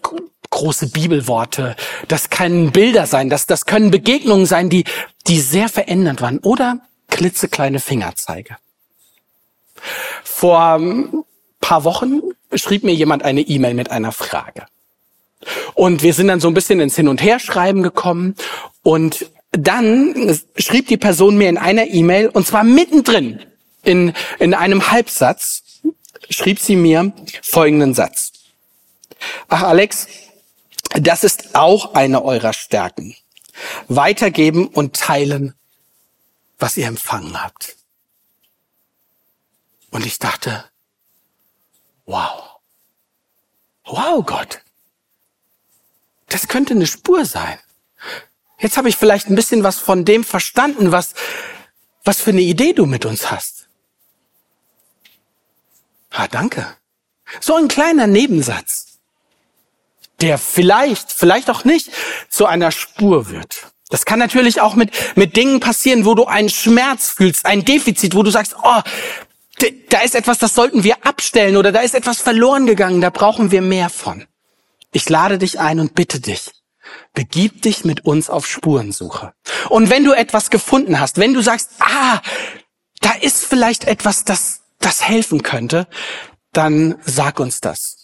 große 0.50 0.90
Bibelworte, 0.90 1.76
das 2.08 2.30
können 2.30 2.72
Bilder 2.72 3.06
sein, 3.06 3.30
das, 3.30 3.46
das 3.46 3.66
können 3.66 3.92
Begegnungen 3.92 4.46
sein, 4.46 4.70
die, 4.70 4.86
die 5.28 5.40
sehr 5.40 5.70
verändernd 5.70 6.22
waren 6.22 6.40
oder 6.40 6.80
klitzekleine 7.10 7.80
Fingerzeige. 7.80 8.58
Vor 10.24 10.60
ein 10.60 11.24
paar 11.60 11.84
Wochen 11.84 12.22
schrieb 12.54 12.84
mir 12.84 12.94
jemand 12.94 13.24
eine 13.24 13.42
E-Mail 13.42 13.74
mit 13.74 13.92
einer 13.92 14.12
Frage. 14.12 14.66
Und 15.74 16.02
wir 16.02 16.14
sind 16.14 16.28
dann 16.28 16.40
so 16.40 16.48
ein 16.48 16.54
bisschen 16.54 16.80
ins 16.80 16.96
Hin- 16.96 17.08
und 17.08 17.22
Herschreiben 17.22 17.84
gekommen 17.84 18.36
und 18.84 19.30
dann 19.52 20.40
schrieb 20.58 20.88
die 20.88 20.98
Person 20.98 21.38
mir 21.38 21.50
in 21.50 21.58
einer 21.58 21.88
E-Mail, 21.88 22.30
und 22.30 22.48
zwar 22.48 22.64
mittendrin, 22.64 23.42
in, 23.84 24.14
in 24.40 24.54
einem 24.54 24.92
Halbsatz, 24.92 25.64
schrieb 26.30 26.60
sie 26.60 26.76
mir 26.76 27.14
folgenden 27.42 27.94
Satz. 27.94 28.34
Ach 29.48 29.64
Alex, 29.64 30.08
das 30.92 31.24
ist 31.24 31.56
auch 31.56 31.94
eine 31.94 32.24
eurer 32.24 32.54
Stärken. 32.54 33.16
Weitergeben 33.88 34.68
und 34.68 34.96
teilen, 34.96 35.56
was 36.60 36.78
ihr 36.78 36.88
empfangen 36.88 37.42
habt. 37.42 37.76
Und 39.90 40.06
ich 40.06 40.20
dachte, 40.20 40.66
wow. 42.06 42.60
Wow, 43.86 44.26
Gott. 44.26 44.62
Das 46.28 46.48
könnte 46.48 46.74
eine 46.74 46.88
Spur 46.88 47.26
sein. 47.26 47.58
Jetzt 48.60 48.78
habe 48.78 48.90
ich 48.90 48.98
vielleicht 48.98 49.28
ein 49.30 49.36
bisschen 49.36 49.64
was 49.64 49.80
von 49.80 50.04
dem 50.04 50.24
verstanden, 50.24 50.92
was, 50.92 51.14
was 52.04 52.20
für 52.20 52.32
eine 52.32 52.42
Idee 52.42 52.74
du 52.74 52.86
mit 52.86 53.06
uns 53.06 53.32
hast. 53.32 53.70
Ah, 56.10 56.28
danke. 56.28 56.76
So 57.40 57.56
ein 57.56 57.68
kleiner 57.68 58.08
Nebensatz 58.08 58.87
der 60.22 60.38
vielleicht, 60.38 61.12
vielleicht 61.12 61.50
auch 61.50 61.64
nicht 61.64 61.92
zu 62.30 62.46
einer 62.46 62.72
Spur 62.72 63.30
wird. 63.30 63.68
Das 63.90 64.06
kann 64.06 64.20
natürlich 64.20 64.60
auch 64.60 64.76
mit, 64.76 64.92
mit 65.16 65.38
Dingen 65.38 65.60
passieren, 65.60 66.06
wo 66.06 66.14
du 66.14 66.26
einen 66.26 66.50
Schmerz 66.50 67.10
fühlst, 67.10 67.46
ein 67.46 67.64
Defizit, 67.64 68.16
wo 68.16 68.24
du 68.24 68.32
sagst, 68.32 68.56
oh, 68.62 68.82
da 69.90 70.02
ist 70.02 70.16
etwas, 70.16 70.38
das 70.40 70.54
sollten 70.54 70.84
wir 70.84 71.06
abstellen 71.06 71.58
oder 71.58 71.72
da 71.72 71.80
ist 71.80 71.96
etwas 71.96 72.20
verloren 72.20 72.66
gegangen, 72.66 73.02
da 73.02 73.10
brauchen 73.10 73.52
wir 73.52 73.62
mehr 73.62 73.90
von. 73.90 74.26
Ich 74.92 75.10
lade 75.10 75.38
dich 75.38 75.60
ein 75.60 75.80
und 75.80 75.96
bitte 75.96 76.20
dich, 76.20 76.52
begib 77.14 77.62
dich 77.62 77.86
mit 77.86 78.06
uns 78.06 78.30
auf 78.30 78.46
Spurensuche. 78.46 79.34
Und 79.70 79.90
wenn 79.90 80.04
du 80.04 80.14
etwas 80.14 80.50
gefunden 80.50 81.00
hast, 81.00 81.18
wenn 81.18 81.34
du 81.34 81.42
sagst, 81.42 81.72
ah, 81.80 82.22
da 83.00 83.12
ist 83.14 83.46
vielleicht 83.46 83.86
etwas, 83.86 84.26
das, 84.26 84.62
das 84.80 85.08
helfen 85.08 85.44
könnte, 85.44 85.88
dann 86.52 86.96
sag 87.06 87.40
uns 87.40 87.62
das. 87.62 87.97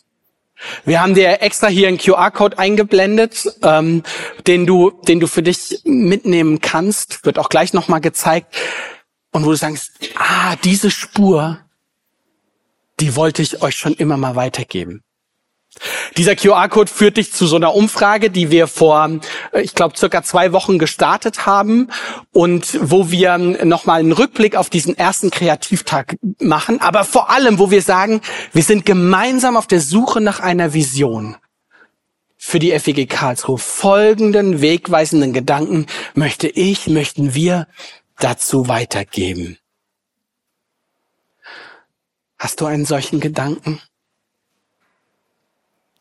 Wir 0.85 1.01
haben 1.01 1.13
dir 1.13 1.41
extra 1.41 1.67
hier 1.67 1.87
einen 1.87 1.97
QR-Code 1.97 2.59
eingeblendet, 2.59 3.47
ähm, 3.63 4.03
den 4.47 4.65
du, 4.65 4.91
den 5.07 5.19
du 5.19 5.27
für 5.27 5.43
dich 5.43 5.81
mitnehmen 5.83 6.61
kannst. 6.61 7.25
Wird 7.25 7.39
auch 7.39 7.49
gleich 7.49 7.73
nochmal 7.73 8.01
gezeigt. 8.01 8.55
Und 9.31 9.45
wo 9.45 9.49
du 9.49 9.55
sagst, 9.55 9.91
ah, 10.15 10.55
diese 10.63 10.91
Spur, 10.91 11.59
die 12.99 13.15
wollte 13.15 13.41
ich 13.41 13.61
euch 13.61 13.75
schon 13.75 13.93
immer 13.93 14.17
mal 14.17 14.35
weitergeben. 14.35 15.01
Dieser 16.17 16.35
QR-Code 16.35 16.91
führt 16.91 17.17
dich 17.17 17.33
zu 17.33 17.47
so 17.47 17.55
einer 17.55 17.73
Umfrage, 17.73 18.29
die 18.29 18.51
wir 18.51 18.67
vor, 18.67 19.09
äh, 19.51 19.61
ich 19.61 19.75
glaube, 19.75 19.97
circa 19.97 20.23
zwei 20.23 20.51
Wochen 20.51 20.79
gestartet 20.79 21.45
haben 21.45 21.89
und 22.31 22.77
wo 22.81 23.09
wir 23.11 23.37
nochmal 23.37 23.99
einen 23.99 24.11
Rückblick 24.11 24.55
auf 24.55 24.69
diesen 24.69 24.97
ersten 24.97 25.31
Kreativtag 25.31 26.17
machen, 26.39 26.79
aber 26.81 27.03
vor 27.03 27.29
allem, 27.29 27.59
wo 27.59 27.71
wir 27.71 27.81
sagen, 27.81 28.21
wir 28.51 28.63
sind 28.63 28.85
gemeinsam 28.85 29.57
auf 29.57 29.67
der 29.67 29.81
Suche 29.81 30.21
nach 30.21 30.39
einer 30.39 30.73
Vision 30.73 31.37
für 32.37 32.59
die 32.59 32.77
FEG 32.77 33.09
Karlsruhe. 33.09 33.57
Folgenden 33.57 34.61
wegweisenden 34.61 35.33
Gedanken 35.33 35.87
möchte 36.13 36.47
ich, 36.47 36.87
möchten 36.87 37.33
wir 37.33 37.67
dazu 38.19 38.67
weitergeben. 38.67 39.57
Hast 42.37 42.59
du 42.59 42.65
einen 42.65 42.85
solchen 42.85 43.21
Gedanken? 43.21 43.81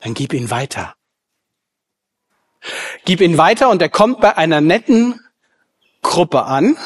Dann 0.02 0.14
gib 0.14 0.32
ihn 0.34 0.50
weiter. 0.50 0.94
Gib 3.04 3.20
ihn 3.20 3.38
weiter 3.38 3.70
und 3.70 3.82
er 3.82 3.88
kommt 3.88 4.20
bei 4.20 4.36
einer 4.36 4.60
netten 4.60 5.20
Gruppe 6.02 6.44
an 6.44 6.76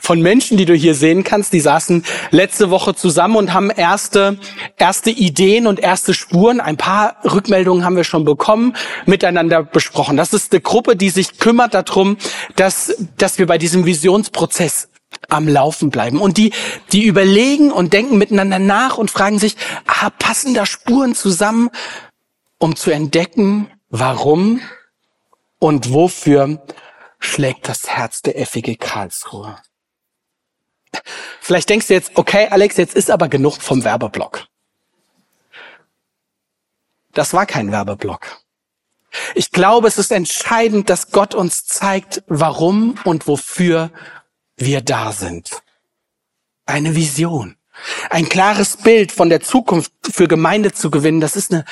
von 0.00 0.20
Menschen, 0.20 0.56
die 0.56 0.64
du 0.64 0.74
hier 0.74 0.94
sehen 0.94 1.22
kannst. 1.22 1.52
Die 1.52 1.60
saßen 1.60 2.04
letzte 2.30 2.70
Woche 2.70 2.94
zusammen 2.94 3.36
und 3.36 3.54
haben 3.54 3.70
erste, 3.70 4.38
erste 4.76 5.10
Ideen 5.10 5.66
und 5.68 5.78
erste 5.78 6.14
Spuren. 6.14 6.60
Ein 6.60 6.76
paar 6.76 7.16
Rückmeldungen 7.24 7.84
haben 7.84 7.96
wir 7.96 8.04
schon 8.04 8.24
bekommen, 8.24 8.74
miteinander 9.06 9.62
besprochen. 9.62 10.16
Das 10.16 10.32
ist 10.32 10.52
eine 10.52 10.60
Gruppe, 10.60 10.96
die 10.96 11.10
sich 11.10 11.38
kümmert 11.38 11.74
darum, 11.74 12.16
dass, 12.56 12.94
dass 13.16 13.38
wir 13.38 13.46
bei 13.46 13.58
diesem 13.58 13.86
Visionsprozess 13.86 14.88
am 15.28 15.48
Laufen 15.48 15.90
bleiben. 15.90 16.20
Und 16.20 16.36
die, 16.36 16.52
die 16.92 17.04
überlegen 17.04 17.70
und 17.70 17.92
denken 17.92 18.18
miteinander 18.18 18.58
nach 18.58 18.98
und 18.98 19.10
fragen 19.10 19.38
sich, 19.38 19.56
ah, 19.86 20.10
passen 20.10 20.54
da 20.54 20.66
Spuren 20.66 21.14
zusammen? 21.14 21.70
Um 22.58 22.76
zu 22.76 22.90
entdecken, 22.90 23.70
warum 23.88 24.60
und 25.58 25.92
wofür 25.92 26.64
schlägt 27.18 27.68
das 27.68 27.88
Herz 27.88 28.22
der 28.22 28.46
FEG 28.46 28.78
Karlsruhe. 28.78 29.58
Vielleicht 31.40 31.68
denkst 31.68 31.88
du 31.88 31.94
jetzt, 31.94 32.12
okay, 32.14 32.48
Alex, 32.48 32.76
jetzt 32.76 32.94
ist 32.94 33.10
aber 33.10 33.28
genug 33.28 33.60
vom 33.60 33.84
Werbeblock. 33.84 34.46
Das 37.12 37.32
war 37.32 37.46
kein 37.46 37.72
Werbeblock. 37.72 38.42
Ich 39.34 39.50
glaube, 39.50 39.88
es 39.88 39.98
ist 39.98 40.12
entscheidend, 40.12 40.90
dass 40.90 41.10
Gott 41.10 41.34
uns 41.34 41.64
zeigt, 41.64 42.22
warum 42.26 42.96
und 43.04 43.26
wofür 43.26 43.90
wir 44.56 44.82
da 44.82 45.12
sind. 45.12 45.62
Eine 46.66 46.94
Vision. 46.94 47.56
Ein 48.10 48.28
klares 48.28 48.76
Bild 48.76 49.12
von 49.12 49.28
der 49.28 49.40
Zukunft 49.40 49.92
für 50.10 50.28
Gemeinde 50.28 50.72
zu 50.72 50.90
gewinnen, 50.90 51.20
das 51.20 51.36
ist 51.36 51.52
eine 51.52 51.64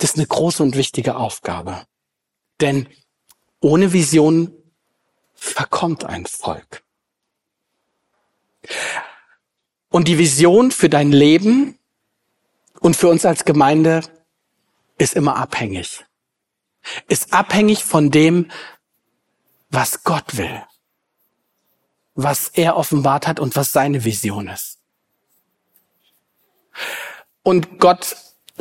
das 0.00 0.10
ist 0.10 0.16
eine 0.16 0.26
große 0.26 0.62
und 0.62 0.76
wichtige 0.76 1.16
Aufgabe. 1.16 1.86
Denn 2.60 2.88
ohne 3.60 3.92
Vision 3.92 4.52
verkommt 5.34 6.04
ein 6.04 6.24
Volk. 6.24 6.82
Und 9.90 10.08
die 10.08 10.16
Vision 10.16 10.70
für 10.70 10.88
dein 10.88 11.12
Leben 11.12 11.78
und 12.80 12.96
für 12.96 13.08
uns 13.08 13.26
als 13.26 13.44
Gemeinde 13.44 14.00
ist 14.96 15.14
immer 15.14 15.36
abhängig. 15.36 16.04
Ist 17.08 17.34
abhängig 17.34 17.84
von 17.84 18.10
dem, 18.10 18.50
was 19.68 20.02
Gott 20.02 20.38
will. 20.38 20.62
Was 22.14 22.48
er 22.48 22.76
offenbart 22.76 23.26
hat 23.26 23.38
und 23.38 23.54
was 23.54 23.72
seine 23.72 24.04
Vision 24.04 24.48
ist. 24.48 24.78
Und 27.42 27.78
Gott 27.78 28.16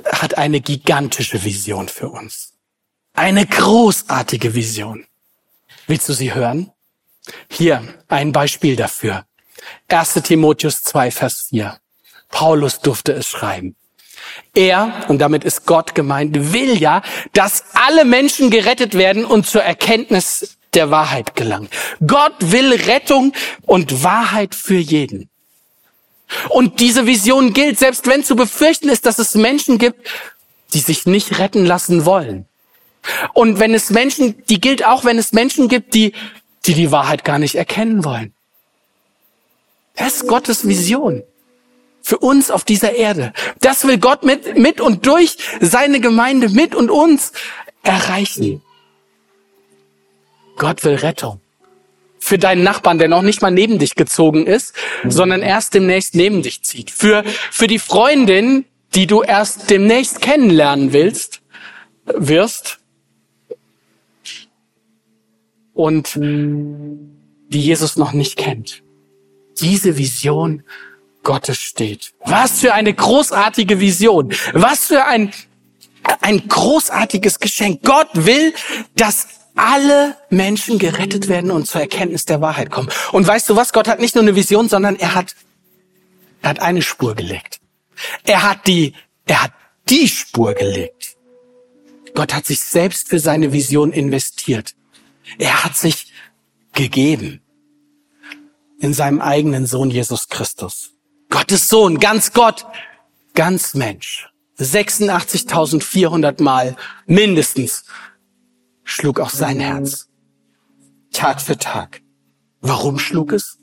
hat 0.06 0.38
eine 0.38 0.62
gigantische 0.62 1.44
Vision 1.44 1.88
für 1.88 2.10
uns. 2.10 2.54
Eine 3.14 3.46
großartige 3.46 4.56
Vision. 4.56 5.06
Willst 5.88 6.08
du 6.10 6.14
sie 6.14 6.34
hören? 6.34 6.72
Hier 7.50 7.84
ein 8.08 8.32
Beispiel 8.32 8.76
dafür. 8.76 9.26
1 9.88 10.14
Timotheus 10.24 10.84
2, 10.84 11.12
Vers 11.12 11.48
4. 11.50 11.80
Paulus 12.30 12.80
durfte 12.80 13.14
es 13.14 13.28
schreiben. 13.28 13.76
Er, 14.54 15.06
und 15.08 15.20
damit 15.20 15.44
ist 15.44 15.66
Gott 15.66 15.96
gemeint, 15.96 16.54
will 16.54 16.80
ja, 16.80 17.02
dass 17.34 17.64
alle 17.74 18.06
Menschen 18.06 18.50
gerettet 18.50 18.96
werden 18.96 19.26
und 19.26 19.48
zur 19.48 19.64
Erkenntnis 19.64 20.58
der 20.74 20.92
Wahrheit 20.92 21.36
gelangen. 21.36 21.70
Gott 22.06 22.36
will 22.40 22.74
Rettung 22.74 23.34
und 23.64 24.04
Wahrheit 24.04 24.56
für 24.56 24.78
jeden. 24.78 25.29
Und 26.50 26.80
diese 26.80 27.06
Vision 27.06 27.54
gilt, 27.54 27.80
selbst 27.80 28.08
wenn 28.08 28.24
zu 28.24 28.36
befürchten 28.36 28.90
ist, 28.90 29.06
dass 29.06 29.20
es 29.20 29.36
Menschen 29.36 29.78
gibt, 29.78 30.08
die 30.74 30.80
sich 30.80 31.06
nicht 31.06 31.40
retten 31.40 31.66
lassen 31.66 32.06
wollen. 32.06 32.46
Und 33.34 33.60
wenn 33.60 33.74
es 33.74 33.90
Menschen, 33.90 34.44
die 34.48 34.62
gilt 34.62 34.86
auch, 34.86 35.06
wenn 35.06 35.18
es 35.18 35.32
Menschen 35.34 35.68
gibt, 35.68 35.94
die, 35.94 36.14
die 36.66 36.74
die 36.74 36.92
Wahrheit 36.92 37.24
gar 37.24 37.40
nicht 37.40 37.56
erkennen 37.56 38.04
wollen. 38.04 38.34
Das 39.96 40.16
ist 40.16 40.28
Gottes 40.28 40.68
Vision 40.68 41.24
für 42.02 42.20
uns 42.20 42.52
auf 42.52 42.64
dieser 42.64 42.94
Erde. 42.94 43.34
Das 43.62 43.86
will 43.86 43.98
Gott 43.98 44.24
mit, 44.24 44.58
mit 44.58 44.82
und 44.82 45.06
durch 45.06 45.38
seine 45.60 46.00
Gemeinde, 46.00 46.50
mit 46.50 46.76
und 46.76 46.90
uns 46.90 47.32
erreichen. 47.84 48.62
Gott 50.58 50.84
will 50.84 50.96
Rettung 50.96 51.42
für 52.30 52.38
deinen 52.38 52.64
Nachbarn, 52.64 53.00
der 53.00 53.08
noch 53.08 53.24
nicht 53.24 53.42
mal 53.42 53.50
neben 53.50 53.80
dich 53.80 53.96
gezogen 53.96 54.46
ist, 54.46 54.76
sondern 55.04 55.42
erst 55.42 55.74
demnächst 55.74 56.14
neben 56.14 56.44
dich 56.44 56.62
zieht. 56.62 56.92
Für, 56.92 57.24
für 57.50 57.66
die 57.66 57.80
Freundin, 57.80 58.66
die 58.94 59.08
du 59.08 59.24
erst 59.24 59.72
demnächst 59.72 60.22
kennenlernen 60.22 60.94
willst, 60.94 61.42
wirst. 62.06 62.78
Und 65.74 66.16
die 66.16 67.62
Jesus 67.62 67.96
noch 67.96 68.14
nicht 68.14 68.38
kennt. 68.38 68.84
Diese 69.60 69.98
Vision 69.98 70.64
Gottes 71.24 71.58
steht. 71.58 72.14
Was 72.26 72.60
für 72.60 72.76
eine 72.76 72.94
großartige 72.94 73.80
Vision. 73.80 74.34
Was 74.54 74.86
für 74.86 75.06
ein, 75.06 75.32
ein 76.22 76.48
großartiges 76.48 77.40
Geschenk. 77.40 77.82
Gott 77.84 78.10
will, 78.14 78.54
dass 78.96 79.39
alle 79.60 80.16
Menschen 80.30 80.80
gerettet 80.80 81.28
werden 81.28 81.52
und 81.52 81.68
zur 81.68 81.82
Erkenntnis 81.82 82.26
der 82.26 82.40
Wahrheit 82.40 82.72
kommen. 82.72 82.90
Und 83.12 83.28
weißt 83.28 83.50
du 83.50 83.56
was? 83.58 83.74
Gott 83.74 83.88
hat 83.88 84.00
nicht 84.00 84.16
nur 84.16 84.24
eine 84.24 84.36
Vision, 84.36 84.70
sondern 84.70 84.96
er 84.96 85.16
hat, 85.16 85.36
er 86.42 86.52
hat 86.52 86.62
eine 86.62 86.82
Spur 86.82 87.14
gelegt. 87.14 87.60
Er 88.24 88.44
hat 88.44 88.68
die, 88.68 88.94
er 89.26 89.44
hat 89.44 89.52
die 89.90 90.08
Spur 90.08 90.54
gelegt. 90.54 91.18
Gott 92.16 92.34
hat 92.34 92.46
sich 92.46 92.62
selbst 92.62 93.10
für 93.10 93.20
seine 93.20 93.52
Vision 93.52 93.92
investiert. 93.92 94.76
Er 95.38 95.66
hat 95.66 95.76
sich 95.76 96.12
gegeben 96.74 97.42
in 98.80 98.94
seinem 98.94 99.20
eigenen 99.20 99.66
Sohn 99.66 99.92
Jesus 99.92 100.30
Christus. 100.30 100.92
Gottes 101.30 101.68
Sohn, 101.68 102.00
ganz 102.00 102.32
Gott, 102.32 102.66
ganz 103.34 103.74
Mensch. 103.74 104.30
86.400 104.58 106.42
Mal 106.42 106.76
mindestens 107.06 107.86
schlug 108.90 109.20
auch 109.20 109.30
sein 109.30 109.60
Herz. 109.60 110.10
Tag 111.12 111.42
für 111.42 111.58
Tag. 111.58 112.02
Warum 112.62 113.00
schlug 113.00 113.32
es? 113.34 113.58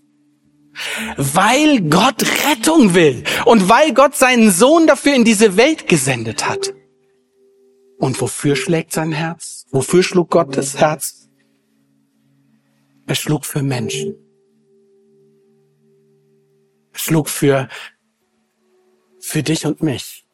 Weil 1.16 1.80
Gott 1.88 2.22
Rettung 2.46 2.94
will 2.94 3.24
und 3.44 3.68
weil 3.68 3.94
Gott 3.94 4.14
seinen 4.14 4.50
Sohn 4.50 4.86
dafür 4.86 5.14
in 5.14 5.24
diese 5.24 5.56
Welt 5.56 5.88
gesendet 5.88 6.46
hat. 6.46 6.74
Und 7.98 8.20
wofür 8.20 8.56
schlägt 8.56 8.92
sein 8.92 9.12
Herz? 9.12 9.66
Wofür 9.70 10.02
schlug 10.02 10.30
Gottes 10.30 10.78
Herz? 10.78 11.28
Er 13.06 13.14
schlug 13.14 13.46
für 13.46 13.62
Menschen. 13.62 14.16
Er 16.92 16.98
schlug 16.98 17.28
für, 17.28 17.68
für 19.20 19.42
dich 19.42 19.64
und 19.64 19.82
mich. 19.82 20.26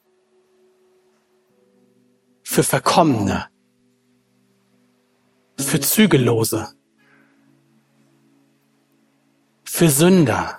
Für 2.43 2.65
Verkommene 2.65 3.52
für 5.73 5.81
Zügellose, 5.81 6.69
für 9.65 9.89
Sünder, 9.89 10.59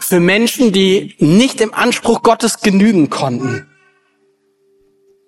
Für 0.00 0.18
Menschen, 0.18 0.72
die 0.72 1.14
nicht 1.20 1.60
im 1.60 1.72
Anspruch 1.72 2.24
Gottes 2.24 2.58
genügen 2.58 3.10
konnten. 3.10 3.68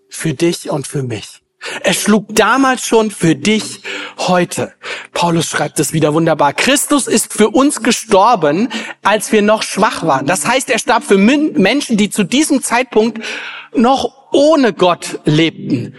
Für 0.09 0.35
dich 0.35 0.71
und 0.71 0.89
für 0.89 1.05
mich. 1.05 1.41
Er 1.85 1.93
schlug 1.93 2.35
damals 2.35 2.85
schon 2.85 3.13
für 3.13 3.37
dich 3.37 3.83
heute. 4.19 4.73
Paulus 5.13 5.47
schreibt 5.47 5.79
es 5.79 5.93
wieder 5.93 6.13
wunderbar. 6.15 6.53
Christus 6.53 7.07
ist 7.07 7.33
für 7.33 7.51
uns 7.51 7.85
gestorben, 7.85 8.71
als 9.03 9.31
wir 9.31 9.43
noch 9.43 9.63
schwach 9.63 10.03
waren. 10.03 10.27
Das 10.27 10.49
heißt, 10.49 10.69
er 10.69 10.81
starb 10.81 11.05
für 11.05 11.17
Menschen, 11.17 11.97
die 11.97 12.11
zu 12.11 12.25
diesem 12.25 12.61
Zeitpunkt 12.61 13.25
noch 13.73 14.33
ohne 14.33 14.73
Gott 14.73 15.21
lebten. 15.27 15.95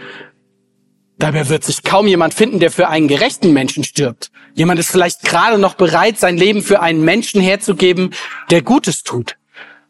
Dabei 1.22 1.48
wird 1.48 1.62
sich 1.62 1.84
kaum 1.84 2.08
jemand 2.08 2.34
finden, 2.34 2.58
der 2.58 2.72
für 2.72 2.88
einen 2.88 3.06
gerechten 3.06 3.52
Menschen 3.52 3.84
stirbt. 3.84 4.32
Jemand 4.54 4.80
ist 4.80 4.90
vielleicht 4.90 5.22
gerade 5.22 5.56
noch 5.56 5.74
bereit, 5.74 6.18
sein 6.18 6.36
Leben 6.36 6.62
für 6.62 6.80
einen 6.80 7.04
Menschen 7.04 7.40
herzugeben, 7.40 8.10
der 8.50 8.62
Gutes 8.62 9.04
tut. 9.04 9.38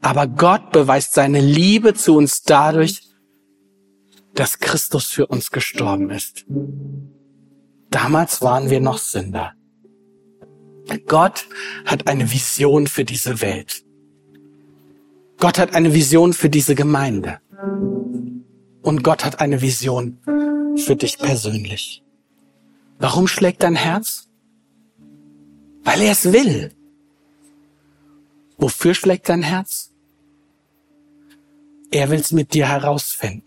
Aber 0.03 0.27
Gott 0.27 0.73
beweist 0.73 1.15
seine 1.15 1.41
Liebe 1.41 1.95
zu 1.95 2.17
uns 2.17 2.43
dadurch, 2.43 3.01
dass 4.35 4.59
Christus 4.59 5.07
für 5.07 5.27
uns 5.27 5.51
gestorben 5.51 6.11
ist. 6.11 6.45
Damals 7.89 8.43
waren 8.43 8.69
wir 8.69 8.81
noch 8.81 8.99
Sünder. 8.99 9.55
Gott 11.07 11.47
hat 11.87 12.09
eine 12.09 12.31
Vision 12.31 12.87
für 12.87 13.07
diese 13.07 13.41
Welt. 13.41 13.83
Gott 15.39 15.59
hat 15.59 15.75
eine 15.75 15.95
Vision 15.95 16.35
für 16.35 16.51
diese 16.51 16.75
Gemeinde. 16.75 17.39
Und 18.83 19.03
Gott 19.03 19.25
hat 19.25 19.41
eine 19.41 19.63
Vision 19.63 20.19
für 20.77 20.97
dich 20.97 21.19
persönlich. 21.19 22.03
Warum 22.99 23.27
schlägt 23.27 23.63
dein 23.63 23.77
Herz? 23.77 24.29
Weil 25.83 26.03
er 26.03 26.13
es 26.13 26.33
will. 26.33 26.73
Wofür 28.59 28.95
schlägt 28.95 29.29
dein 29.29 29.43
Herz? 29.43 29.93
Er 31.91 32.11
will 32.11 32.21
es 32.21 32.33
mit 32.33 32.55
dir 32.55 32.69
herausfinden. 32.69 33.45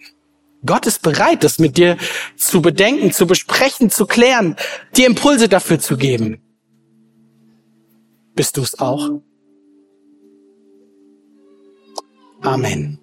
Gott 0.65 0.85
ist 0.87 1.01
bereit, 1.01 1.43
das 1.43 1.59
mit 1.59 1.77
dir 1.77 1.97
zu 2.35 2.61
bedenken, 2.61 3.11
zu 3.11 3.27
besprechen, 3.27 3.89
zu 3.89 4.05
klären, 4.05 4.55
dir 4.95 5.07
Impulse 5.07 5.47
dafür 5.47 5.79
zu 5.79 5.95
geben. 5.95 6.41
Bist 8.33 8.57
du 8.57 8.61
es 8.61 8.77
auch? 8.79 9.21
Amen. 12.41 12.99